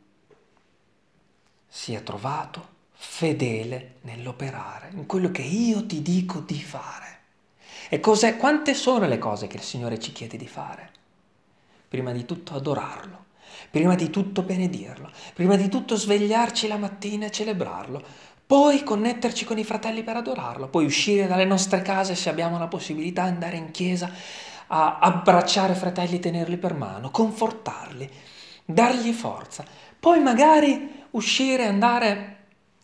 [1.67, 7.19] sia trovato fedele nell'operare, in quello che io ti dico di fare.
[7.89, 8.37] E cos'è?
[8.37, 10.93] Quante sono le cose che il Signore ci chiede di fare?
[11.89, 13.24] Prima di tutto adorarlo,
[13.75, 18.01] prima di tutto benedirlo, prima di tutto svegliarci la mattina e celebrarlo,
[18.47, 22.69] poi connetterci con i fratelli per adorarlo, poi uscire dalle nostre case se abbiamo la
[22.69, 24.09] possibilità, andare in chiesa
[24.69, 28.09] a abbracciare fratelli, tenerli per mano, confortarli,
[28.65, 29.65] dargli forza,
[29.99, 32.37] poi magari uscire, andare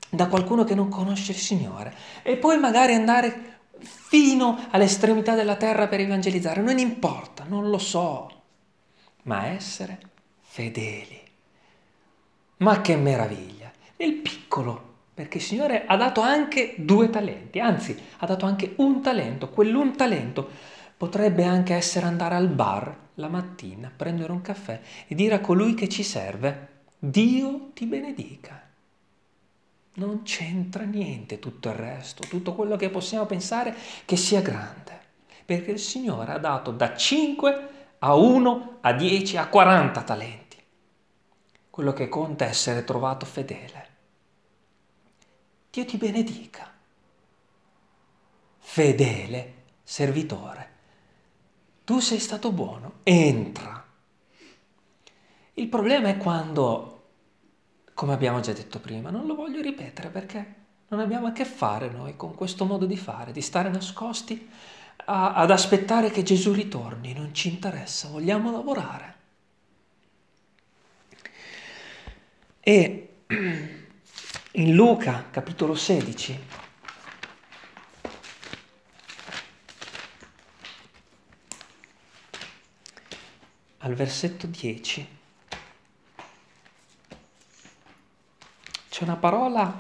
[0.09, 5.87] da qualcuno che non conosce il Signore e poi magari andare fino all'estremità della terra
[5.87, 8.29] per evangelizzare, non importa, non lo so,
[9.22, 10.10] ma essere
[10.50, 11.20] fedeli.
[12.56, 13.70] Ma che meraviglia!
[13.98, 19.01] Nel piccolo, perché il Signore ha dato anche due talenti, anzi ha dato anche un
[19.01, 20.48] talento, quell'un talento
[20.96, 25.74] potrebbe anche essere andare al bar la mattina, prendere un caffè e dire a colui
[25.74, 28.61] che ci serve, Dio ti benedica
[29.92, 33.74] non c'entra niente tutto il resto, tutto quello che possiamo pensare
[34.07, 34.98] che sia grande,
[35.44, 37.68] perché il Signore ha dato da 5
[38.01, 40.57] a 1 a 10 a 40 talenti.
[41.70, 43.88] Quello che conta è essere trovato fedele.
[45.70, 46.70] Dio ti benedica.
[48.59, 50.68] Fedele servitore.
[51.84, 53.84] Tu sei stato buono, entra.
[55.55, 57.01] Il problema è quando
[58.01, 60.55] come abbiamo già detto prima, non lo voglio ripetere perché
[60.88, 64.48] non abbiamo a che fare noi con questo modo di fare, di stare nascosti
[65.05, 69.14] a, ad aspettare che Gesù ritorni, non ci interessa, vogliamo lavorare.
[72.61, 73.22] E
[74.53, 76.38] in Luca capitolo 16
[83.78, 85.18] al versetto 10
[88.88, 89.78] c'è una parola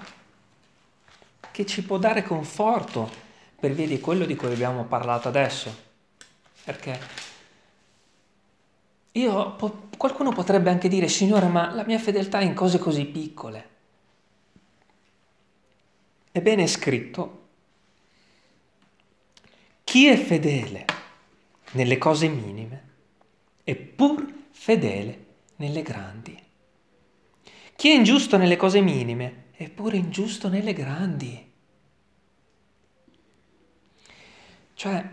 [1.50, 3.28] che ci può dare conforto
[3.60, 5.88] per via di quello di cui abbiamo parlato adesso.
[6.64, 6.98] Perché
[9.12, 9.56] io,
[9.96, 13.68] qualcuno potrebbe anche dire, Signore, ma la mia fedeltà è in cose così piccole.
[16.32, 17.48] Ebbene è scritto,
[19.84, 20.84] chi è fedele
[21.72, 22.88] nelle cose minime
[23.64, 26.40] è pur fedele nelle grandi.
[27.74, 31.49] Chi è ingiusto nelle cose minime è pure ingiusto nelle grandi.
[34.80, 35.06] Cioè,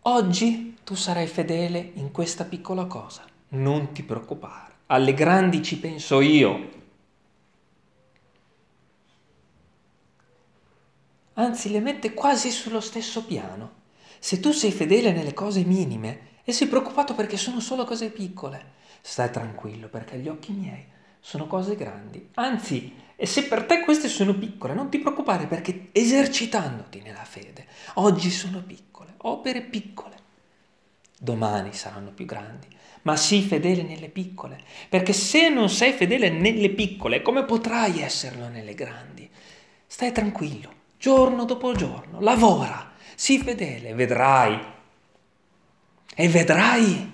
[0.00, 6.20] oggi tu sarai fedele in questa piccola cosa, non ti preoccupare, alle grandi ci penso
[6.20, 6.68] io.
[11.32, 13.80] Anzi, le mette quasi sullo stesso piano.
[14.18, 18.72] Se tu sei fedele nelle cose minime e sei preoccupato perché sono solo cose piccole,
[19.00, 20.84] stai tranquillo perché gli occhi miei
[21.18, 22.28] sono cose grandi.
[22.34, 27.66] Anzi, e se per te queste sono piccole, non ti preoccupare perché esercitandoti nella fede,
[27.94, 30.16] oggi sono piccole, opere piccole,
[31.20, 32.66] domani saranno più grandi.
[33.02, 38.48] Ma sii fedele nelle piccole, perché se non sei fedele nelle piccole, come potrai esserlo
[38.48, 39.30] nelle grandi?
[39.86, 44.58] Stai tranquillo, giorno dopo giorno, lavora, sii fedele, vedrai.
[46.12, 47.12] E vedrai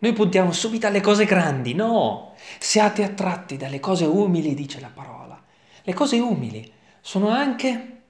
[0.00, 2.32] noi puntiamo subito alle cose grandi, no!
[2.58, 5.38] Siate attratti dalle cose umili, dice la parola.
[5.82, 6.72] Le cose umili
[7.02, 8.00] sono anche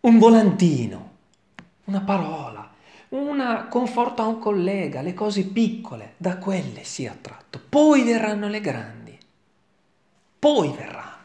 [0.00, 1.10] un volantino,
[1.84, 2.70] una parola,
[3.10, 7.58] un conforto a un collega, le cose piccole, da quelle sii attratto.
[7.66, 9.18] Poi verranno le grandi,
[10.38, 11.18] poi verranno.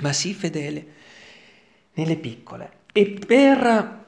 [0.00, 0.86] Ma sii fedele
[1.94, 2.80] nelle piccole.
[2.92, 4.01] E per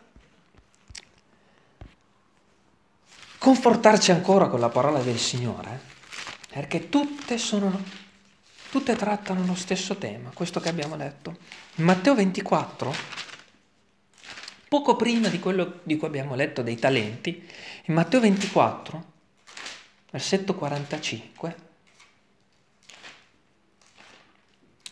[3.44, 5.78] confortarci ancora con la parola del Signore,
[6.48, 7.78] perché tutte sono,
[8.70, 11.36] tutte trattano lo stesso tema, questo che abbiamo letto.
[11.74, 12.94] In Matteo 24,
[14.66, 17.46] poco prima di quello di cui abbiamo letto dei talenti,
[17.84, 19.04] in Matteo 24,
[20.10, 21.56] versetto 45,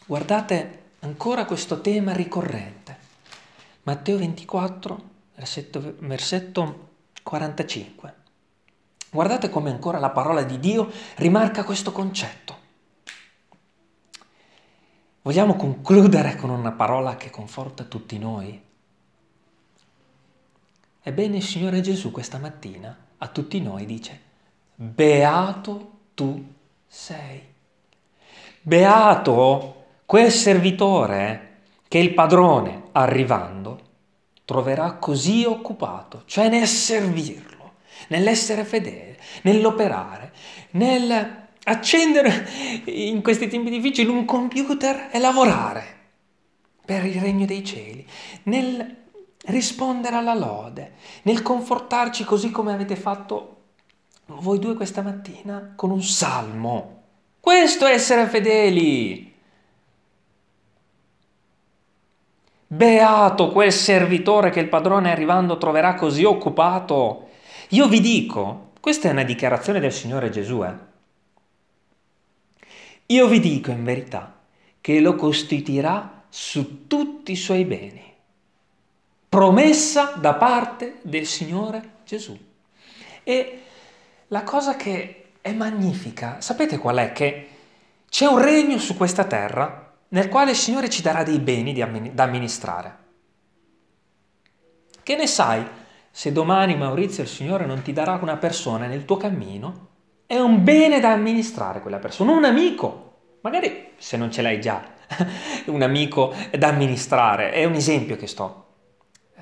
[0.04, 2.98] guardate ancora questo tema ricorrente.
[3.84, 6.90] Matteo 24, versetto, versetto
[7.22, 8.20] 45.
[9.14, 12.56] Guardate come ancora la parola di Dio rimarca questo concetto.
[15.20, 18.58] Vogliamo concludere con una parola che conforta tutti noi?
[21.02, 24.18] Ebbene il Signore Gesù questa mattina a tutti noi dice,
[24.74, 26.42] beato tu
[26.86, 27.52] sei.
[28.62, 33.80] Beato quel servitore che il padrone arrivando
[34.46, 37.51] troverà così occupato, cioè nel servirlo
[38.12, 40.32] nell'essere fedele, nell'operare,
[40.72, 42.48] nel accendere
[42.86, 46.00] in questi tempi difficili un computer e lavorare
[46.84, 48.06] per il regno dei cieli,
[48.44, 48.96] nel
[49.46, 53.56] rispondere alla lode, nel confortarci così come avete fatto
[54.26, 57.00] voi due questa mattina con un salmo.
[57.40, 59.30] Questo è essere fedeli.
[62.66, 67.21] Beato quel servitore che il padrone arrivando troverà così occupato
[67.72, 70.90] io vi dico, questa è una dichiarazione del Signore Gesù, eh?
[73.06, 74.40] Io vi dico in verità
[74.80, 78.14] che lo costituirà su tutti i suoi beni.
[79.28, 82.38] Promessa da parte del Signore Gesù.
[83.22, 83.62] E
[84.28, 87.12] la cosa che è magnifica, sapete qual è?
[87.12, 87.48] Che
[88.08, 92.22] c'è un regno su questa terra nel quale il Signore ci darà dei beni da
[92.22, 92.96] amministrare.
[95.02, 95.80] Che ne sai?
[96.14, 99.88] Se domani Maurizio il Signore non ti darà una persona nel tuo cammino,
[100.26, 104.84] è un bene da amministrare quella persona, un amico, magari se non ce l'hai già,
[105.66, 108.66] un amico da amministrare, è un esempio che sto.
[109.34, 109.40] Eh,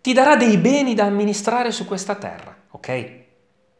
[0.00, 3.22] ti darà dei beni da amministrare su questa terra, ok?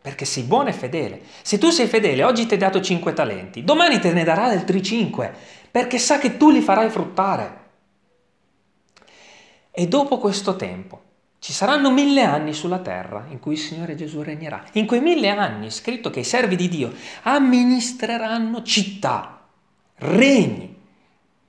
[0.00, 1.22] Perché sei buono e fedele.
[1.42, 4.80] Se tu sei fedele, oggi ti hai dato 5 talenti, domani te ne darà altri
[4.80, 5.34] 5,
[5.72, 7.62] perché sa che tu li farai fruttare.
[9.72, 11.03] E dopo questo tempo,
[11.44, 14.64] Ci saranno mille anni sulla terra in cui il Signore Gesù regnerà.
[14.72, 16.90] In quei mille anni è scritto che i servi di Dio
[17.24, 19.42] amministreranno città,
[19.96, 20.74] regni.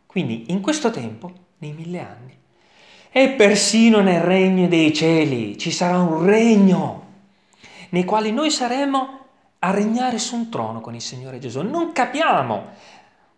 [0.05, 2.37] Quindi in questo tempo, nei mille anni.
[3.09, 7.05] E persino nel regno dei cieli ci sarà un regno
[7.91, 9.19] nei quali noi saremo
[9.59, 11.61] a regnare su un trono con il Signore Gesù.
[11.61, 12.65] Non capiamo,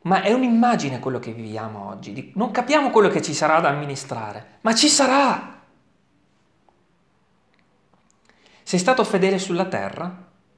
[0.01, 2.31] ma è un'immagine quello che viviamo oggi.
[2.33, 5.53] Non capiamo quello che ci sarà da amministrare, ma ci sarà.
[8.67, 10.13] Sei stato fedele sulla terra?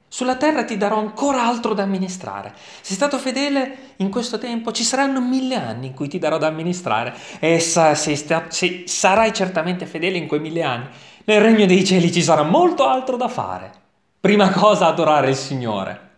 [0.08, 2.52] Sulla terra ti darò ancora altro da amministrare.
[2.80, 4.72] Sei stato fedele in questo tempo?
[4.72, 7.14] Ci saranno mille anni in cui ti darò da amministrare.
[7.38, 10.88] E sa, sei sta, sei, sarai certamente fedele in quei mille anni.
[11.22, 13.70] Nel regno dei cieli ci sarà molto altro da fare.
[14.18, 16.10] Prima cosa adorare il Signore.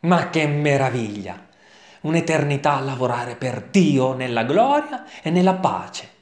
[0.00, 1.38] Ma che meraviglia!
[2.00, 6.13] Un'eternità a lavorare per Dio nella gloria e nella pace.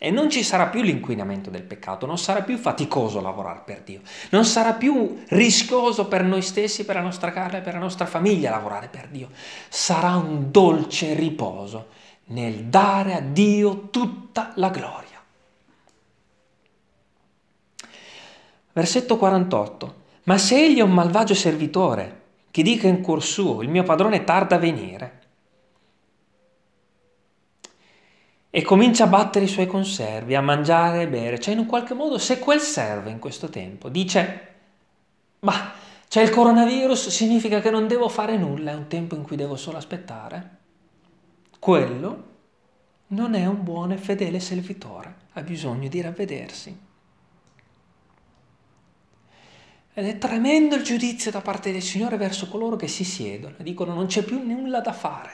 [0.00, 4.00] E non ci sarà più l'inquinamento del peccato, non sarà più faticoso lavorare per Dio,
[4.30, 8.50] non sarà più rischioso per noi stessi, per la nostra carne, per la nostra famiglia
[8.50, 9.28] lavorare per Dio.
[9.68, 11.88] Sarà un dolce riposo
[12.26, 15.20] nel dare a Dio tutta la gloria.
[18.72, 19.94] Versetto 48.
[20.24, 22.20] Ma se egli è un malvagio servitore,
[22.52, 25.17] che dica in cuor suo, il mio padrone tarda a venire,
[28.50, 31.94] e comincia a battere i suoi conservi, a mangiare e bere, cioè in un qualche
[31.94, 34.46] modo se quel serve in questo tempo dice,
[35.40, 35.72] ma
[36.08, 39.56] c'è il coronavirus, significa che non devo fare nulla, è un tempo in cui devo
[39.56, 40.56] solo aspettare,
[41.58, 42.24] quello
[43.08, 46.86] non è un buon e fedele servitore, ha bisogno di ravvedersi.
[49.92, 53.62] Ed è tremendo il giudizio da parte del Signore verso coloro che si siedono e
[53.64, 55.30] dicono non c'è più nulla da fare.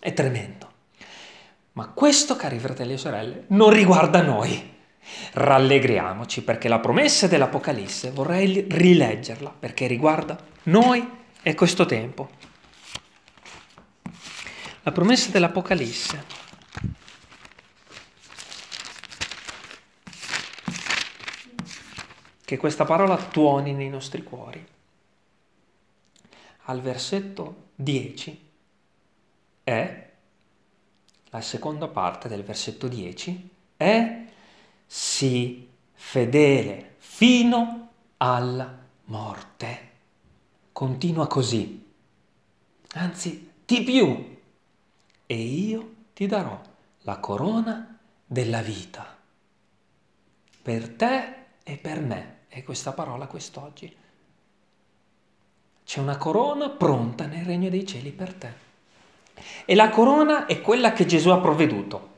[0.00, 0.71] È tremendo.
[1.72, 4.70] Ma questo, cari fratelli e sorelle, non riguarda noi.
[5.32, 11.08] Rallegriamoci perché la promessa dell'Apocalisse vorrei rileggerla perché riguarda noi
[11.42, 12.30] e questo tempo.
[14.82, 16.40] La promessa dell'Apocalisse
[22.52, 24.62] che questa parola tuoni nei nostri cuori.
[26.64, 28.50] Al versetto 10
[29.64, 30.11] è,
[31.32, 34.24] la seconda parte del versetto 10, è
[34.86, 39.90] sì fedele fino alla morte.
[40.72, 41.90] Continua così.
[42.94, 44.36] Anzi, di più.
[45.24, 46.60] E io ti darò
[47.00, 49.16] la corona della vita.
[50.62, 53.96] Per te e per me è questa parola quest'oggi.
[55.82, 58.70] C'è una corona pronta nel regno dei cieli per te.
[59.64, 62.08] E la corona è quella che Gesù ha provveduto,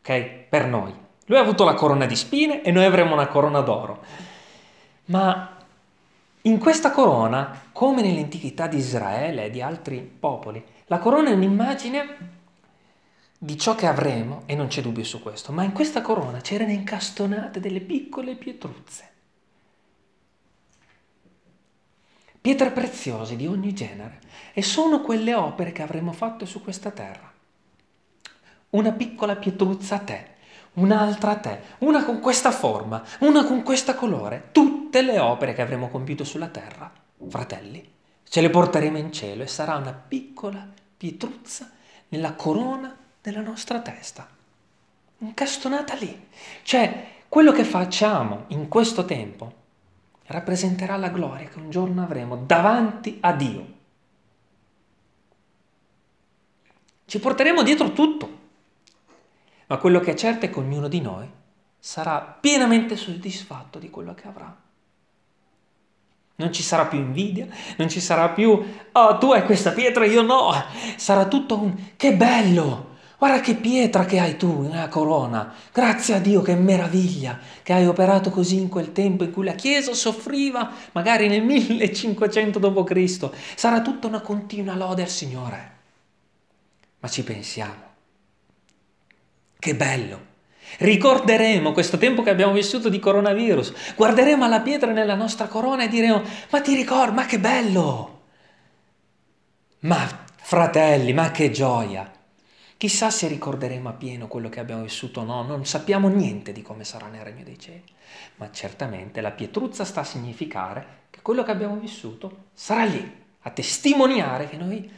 [0.00, 0.22] ok?
[0.48, 0.94] Per noi.
[1.26, 4.02] Lui ha avuto la corona di spine e noi avremo una corona d'oro.
[5.06, 5.56] Ma
[6.42, 12.40] in questa corona, come nell'antichità di Israele e di altri popoli, la corona è un'immagine
[13.38, 16.70] di ciò che avremo, e non c'è dubbio su questo, ma in questa corona c'erano
[16.70, 19.11] incastonate delle piccole pietruzze.
[22.42, 24.18] Pietre preziose di ogni genere,
[24.52, 27.32] e sono quelle opere che avremo fatto su questa terra.
[28.70, 30.26] Una piccola pietruzza a te,
[30.74, 35.62] un'altra a te, una con questa forma, una con questo colore, tutte le opere che
[35.62, 36.90] avremo compiuto sulla terra,
[37.28, 37.88] fratelli,
[38.28, 40.66] ce le porteremo in cielo e sarà una piccola
[40.96, 41.70] pietruzza
[42.08, 44.28] nella corona della nostra testa,
[45.18, 46.28] incastonata lì.
[46.62, 49.60] Cioè, quello che facciamo in questo tempo
[50.32, 53.66] rappresenterà la gloria che un giorno avremo davanti a Dio.
[57.04, 58.38] Ci porteremo dietro tutto,
[59.66, 61.28] ma quello che è certo è che ognuno di noi
[61.78, 64.56] sarà pienamente soddisfatto di quello che avrà.
[66.36, 68.50] Non ci sarà più invidia, non ci sarà più,
[68.92, 70.52] oh tu hai questa pietra, io no,
[70.96, 72.91] sarà tutto un, che bello,
[73.22, 75.54] Guarda che pietra che hai tu nella corona.
[75.72, 79.52] Grazie a Dio, che meraviglia che hai operato così in quel tempo in cui la
[79.52, 83.30] Chiesa soffriva, magari nel 1500 d.C.
[83.54, 85.70] Sarà tutta una continua lode al Signore.
[86.98, 87.82] Ma ci pensiamo.
[89.56, 90.20] Che bello.
[90.78, 93.94] Ricorderemo questo tempo che abbiamo vissuto di coronavirus.
[93.94, 98.22] Guarderemo alla pietra nella nostra corona e diremo, ma ti ricordi, ma che bello.
[99.82, 102.10] Ma fratelli, ma che gioia.
[102.82, 106.62] Chissà se ricorderemo a pieno quello che abbiamo vissuto o no, non sappiamo niente di
[106.62, 107.84] come sarà nel regno dei cieli,
[108.38, 113.50] ma certamente la pietruzza sta a significare che quello che abbiamo vissuto sarà lì, a
[113.50, 114.90] testimoniare che noi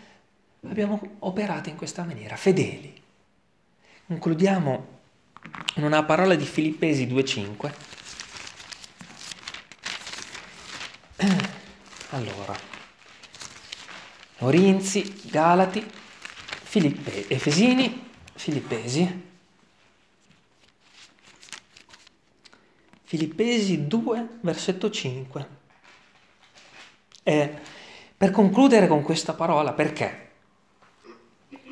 [0.67, 3.03] abbiamo operato in questa maniera, fedeli.
[4.07, 4.87] Concludiamo
[5.75, 7.73] una parola di Filippesi 2.5.
[12.17, 12.57] Allora,
[14.39, 15.87] Orinzi, Galati,
[16.75, 18.05] Filippe, Efesini,
[18.35, 19.23] Filippesi.
[23.05, 25.49] Filippesi 2, versetto 5.
[27.23, 27.59] E
[28.17, 30.31] per concludere con questa parola, perché?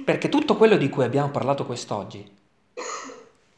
[0.05, 2.25] Perché tutto quello di cui abbiamo parlato quest'oggi,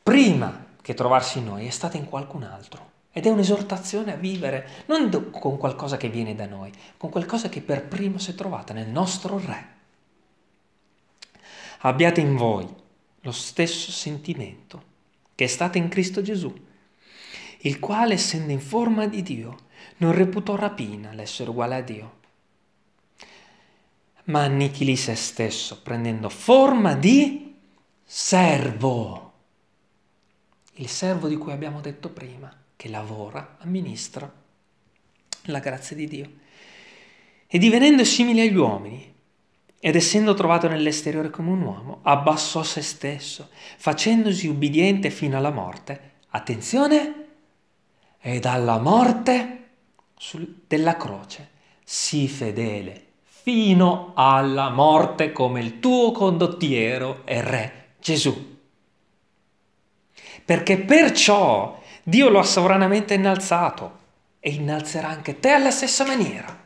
[0.02, 2.92] prima che trovarsi in noi, è stato in qualcun altro.
[3.12, 7.60] Ed è un'esortazione a vivere non con qualcosa che viene da noi, con qualcosa che
[7.60, 9.73] per primo si è trovata nel nostro Re.
[11.86, 12.66] Abbiate in voi
[13.20, 14.92] lo stesso sentimento
[15.34, 16.52] che è stato in Cristo Gesù
[17.64, 19.56] il quale, essendo in forma di Dio,
[19.98, 22.18] non reputò rapina l'essere uguale a Dio,
[24.24, 27.54] ma annichilì se stesso, prendendo forma di
[28.04, 29.32] servo.
[30.74, 34.30] Il servo di cui abbiamo detto prima, che lavora, amministra
[35.44, 36.30] la grazia di Dio.
[37.46, 39.13] E divenendo simile agli uomini,
[39.84, 46.12] ed essendo trovato nell'esteriore come un uomo, abbassò se stesso, facendosi ubbidiente fino alla morte.
[46.30, 47.24] Attenzione!
[48.26, 49.72] e dalla morte
[50.66, 51.50] della croce.
[51.84, 58.56] Sii fedele fino alla morte come il tuo condottiero e re Gesù.
[60.42, 63.98] Perché perciò Dio lo ha sovranamente innalzato
[64.40, 66.62] e innalzerà anche te alla stessa maniera.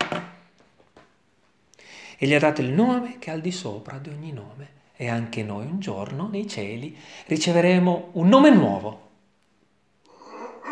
[2.18, 4.76] E gli ha dato il nome che è al di sopra di ogni nome.
[4.96, 6.96] E anche noi un giorno nei cieli
[7.26, 9.06] riceveremo un nome nuovo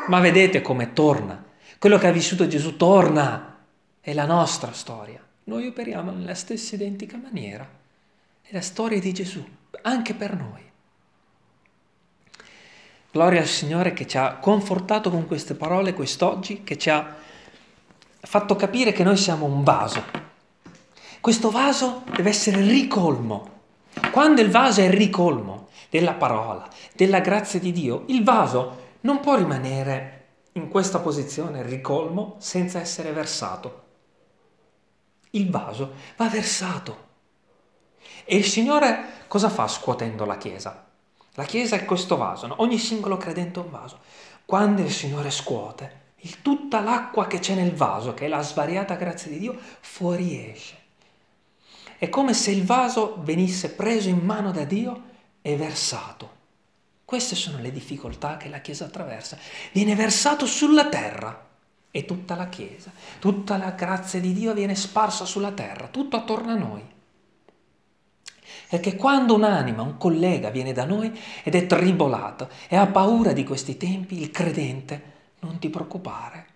[0.08, 1.44] ma vedete come torna.
[1.78, 3.54] Quello che ha vissuto Gesù torna.
[4.00, 5.20] È la nostra storia.
[5.44, 7.68] Noi operiamo nella stessa identica maniera.
[8.40, 9.44] È la storia di Gesù,
[9.82, 10.62] anche per noi.
[13.10, 17.16] Gloria al Signore che ci ha confortato con queste parole quest'oggi, che ci ha
[18.20, 20.25] fatto capire che noi siamo un vaso.
[21.20, 23.54] Questo vaso deve essere ricolmo.
[24.10, 29.36] Quando il vaso è ricolmo della parola, della grazia di Dio, il vaso non può
[29.36, 30.16] rimanere
[30.52, 33.84] in questa posizione ricolmo senza essere versato.
[35.30, 37.04] Il vaso va versato.
[38.24, 40.86] E il Signore cosa fa scuotendo la Chiesa?
[41.34, 42.54] La Chiesa è questo vaso, no?
[42.58, 43.98] ogni singolo credente è un vaso.
[44.46, 48.94] Quando il Signore scuote, il, tutta l'acqua che c'è nel vaso, che è la svariata
[48.94, 50.75] grazia di Dio, fuoriesce.
[51.98, 55.02] È come se il vaso venisse preso in mano da Dio
[55.40, 56.34] e versato.
[57.04, 59.38] Queste sono le difficoltà che la Chiesa attraversa.
[59.72, 61.44] Viene versato sulla terra
[61.90, 66.52] e tutta la Chiesa, tutta la grazia di Dio viene sparsa sulla terra, tutto attorno
[66.52, 66.82] a noi.
[68.68, 73.44] Perché quando un'anima, un collega viene da noi ed è tribolato e ha paura di
[73.44, 76.46] questi tempi, il credente, non ti preoccupare.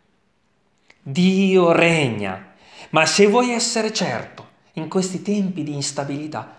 [1.01, 2.53] Dio regna,
[2.91, 6.59] ma se vuoi essere certo in questi tempi di instabilità,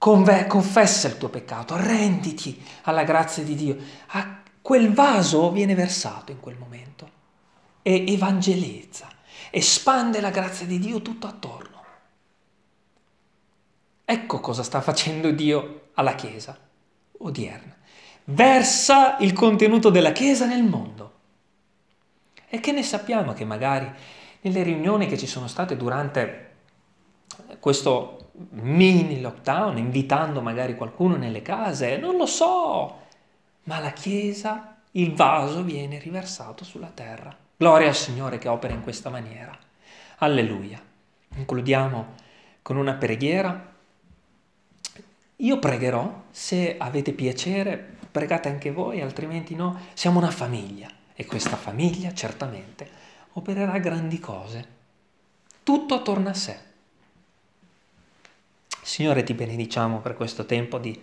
[0.00, 3.76] Conve- confessa il tuo peccato, arrenditi alla grazia di Dio.
[4.12, 7.10] A quel vaso viene versato in quel momento
[7.82, 9.08] e evangelizza,
[9.50, 11.84] espande la grazia di Dio tutto attorno.
[14.06, 16.58] Ecco cosa sta facendo Dio alla Chiesa
[17.18, 17.76] odierna.
[18.24, 21.12] Versa il contenuto della Chiesa nel mondo.
[22.48, 23.92] E che ne sappiamo che magari
[24.40, 26.49] nelle riunioni che ci sono state durante
[27.58, 32.98] questo mini lockdown, invitando magari qualcuno nelle case, non lo so,
[33.64, 37.36] ma la Chiesa, il vaso viene riversato sulla terra.
[37.56, 39.56] Gloria al Signore che opera in questa maniera.
[40.18, 40.82] Alleluia.
[41.34, 42.14] Concludiamo
[42.62, 43.72] con una preghiera.
[45.36, 49.78] Io pregherò, se avete piacere, pregate anche voi, altrimenti no.
[49.94, 52.88] Siamo una famiglia e questa famiglia certamente
[53.34, 54.68] opererà grandi cose.
[55.62, 56.58] Tutto attorno a sé.
[58.90, 61.00] Signore ti benediciamo per questo tempo di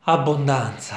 [0.00, 0.96] abbondanza.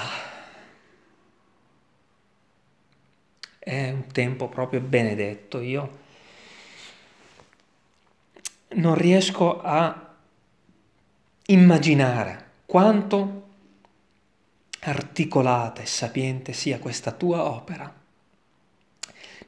[3.59, 5.61] È un tempo proprio benedetto.
[5.61, 5.99] Io
[8.69, 10.15] non riesco a
[11.45, 13.49] immaginare quanto
[14.79, 17.93] articolata e sapiente sia questa tua opera.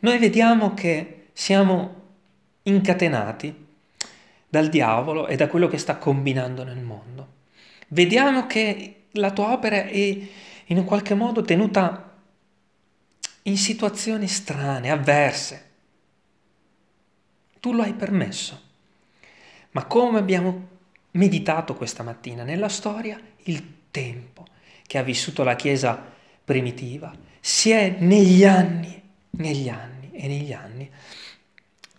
[0.02, 2.02] Noi vediamo che siamo
[2.62, 3.68] incatenati
[4.50, 7.28] dal diavolo e da quello che sta combinando nel mondo.
[7.89, 10.20] Vediamo che la tua opera è
[10.66, 12.18] in un qualche modo tenuta
[13.43, 15.68] in situazioni strane, avverse.
[17.60, 18.68] Tu lo hai permesso.
[19.72, 20.68] Ma come abbiamo
[21.12, 24.45] meditato questa mattina nella storia, il tempo
[24.86, 26.04] che ha vissuto la Chiesa
[26.43, 30.89] primitiva, si è negli anni, negli anni e negli anni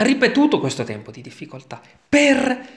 [0.02, 2.68] ripetuto questo tempo di difficoltà per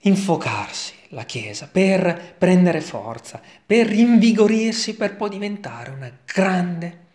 [0.00, 7.06] infocarsi la Chiesa, per prendere forza, per invigorirsi, per poi diventare una grande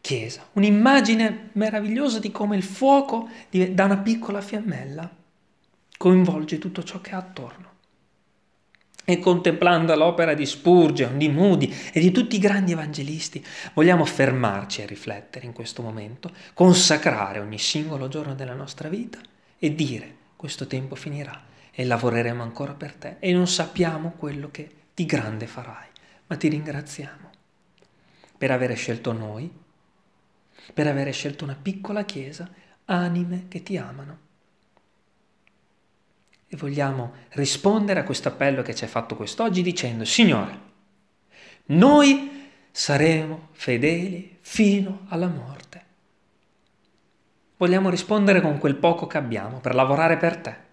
[0.00, 0.48] Chiesa.
[0.54, 5.08] Un'immagine meravigliosa di come il fuoco da una piccola fiammella
[5.96, 7.69] coinvolge tutto ciò che ha attorno.
[9.10, 13.44] E contemplando l'opera di Spurgeon, di Moody e di tutti i grandi evangelisti,
[13.74, 19.18] vogliamo fermarci a riflettere in questo momento, consacrare ogni singolo giorno della nostra vita
[19.58, 21.42] e dire questo tempo finirà
[21.72, 25.88] e lavoreremo ancora per te e non sappiamo quello che di grande farai,
[26.28, 27.30] ma ti ringraziamo
[28.38, 29.52] per aver scelto noi,
[30.72, 32.48] per aver scelto una piccola chiesa,
[32.84, 34.28] anime che ti amano.
[36.52, 40.58] E vogliamo rispondere a questo appello che ci hai fatto quest'oggi dicendo, Signore,
[41.66, 45.84] noi saremo fedeli fino alla morte.
[47.56, 50.68] Vogliamo rispondere con quel poco che abbiamo per lavorare per te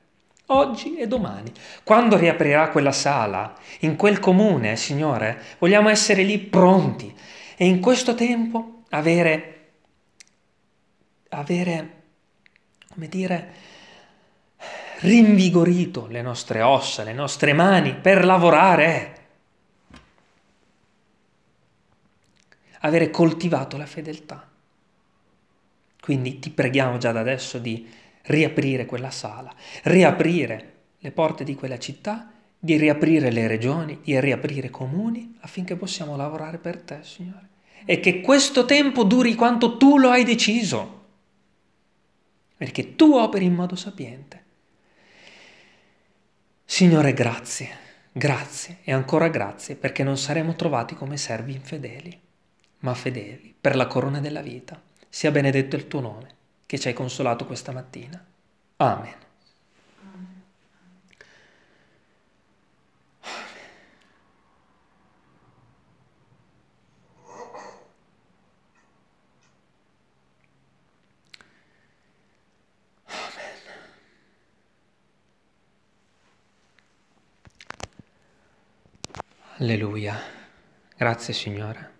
[0.47, 1.51] oggi e domani.
[1.83, 7.13] Quando riaprirà quella sala, in quel comune, Signore, vogliamo essere lì pronti
[7.55, 9.69] e in questo tempo avere,
[11.29, 11.95] avere
[12.93, 13.53] come dire,
[14.99, 19.15] rinvigorito le nostre ossa, le nostre mani per lavorare,
[22.79, 24.49] avere coltivato la fedeltà.
[25.99, 27.87] Quindi ti preghiamo già da adesso di
[28.23, 34.67] riaprire quella sala, riaprire le porte di quella città, di riaprire le regioni, di riaprire
[34.67, 37.49] i comuni affinché possiamo lavorare per te, Signore.
[37.85, 41.05] E che questo tempo duri quanto tu lo hai deciso,
[42.57, 44.45] perché tu operi in modo sapiente.
[46.69, 47.69] Signore, grazie,
[48.11, 52.19] grazie e ancora grazie perché non saremo trovati come servi infedeli,
[52.79, 54.79] ma fedeli per la corona della vita.
[55.07, 58.23] Sia benedetto il tuo nome che ci hai consolato questa mattina.
[58.75, 59.26] Amen.
[79.59, 80.15] Alleluia.
[80.95, 81.96] Grazie Signore.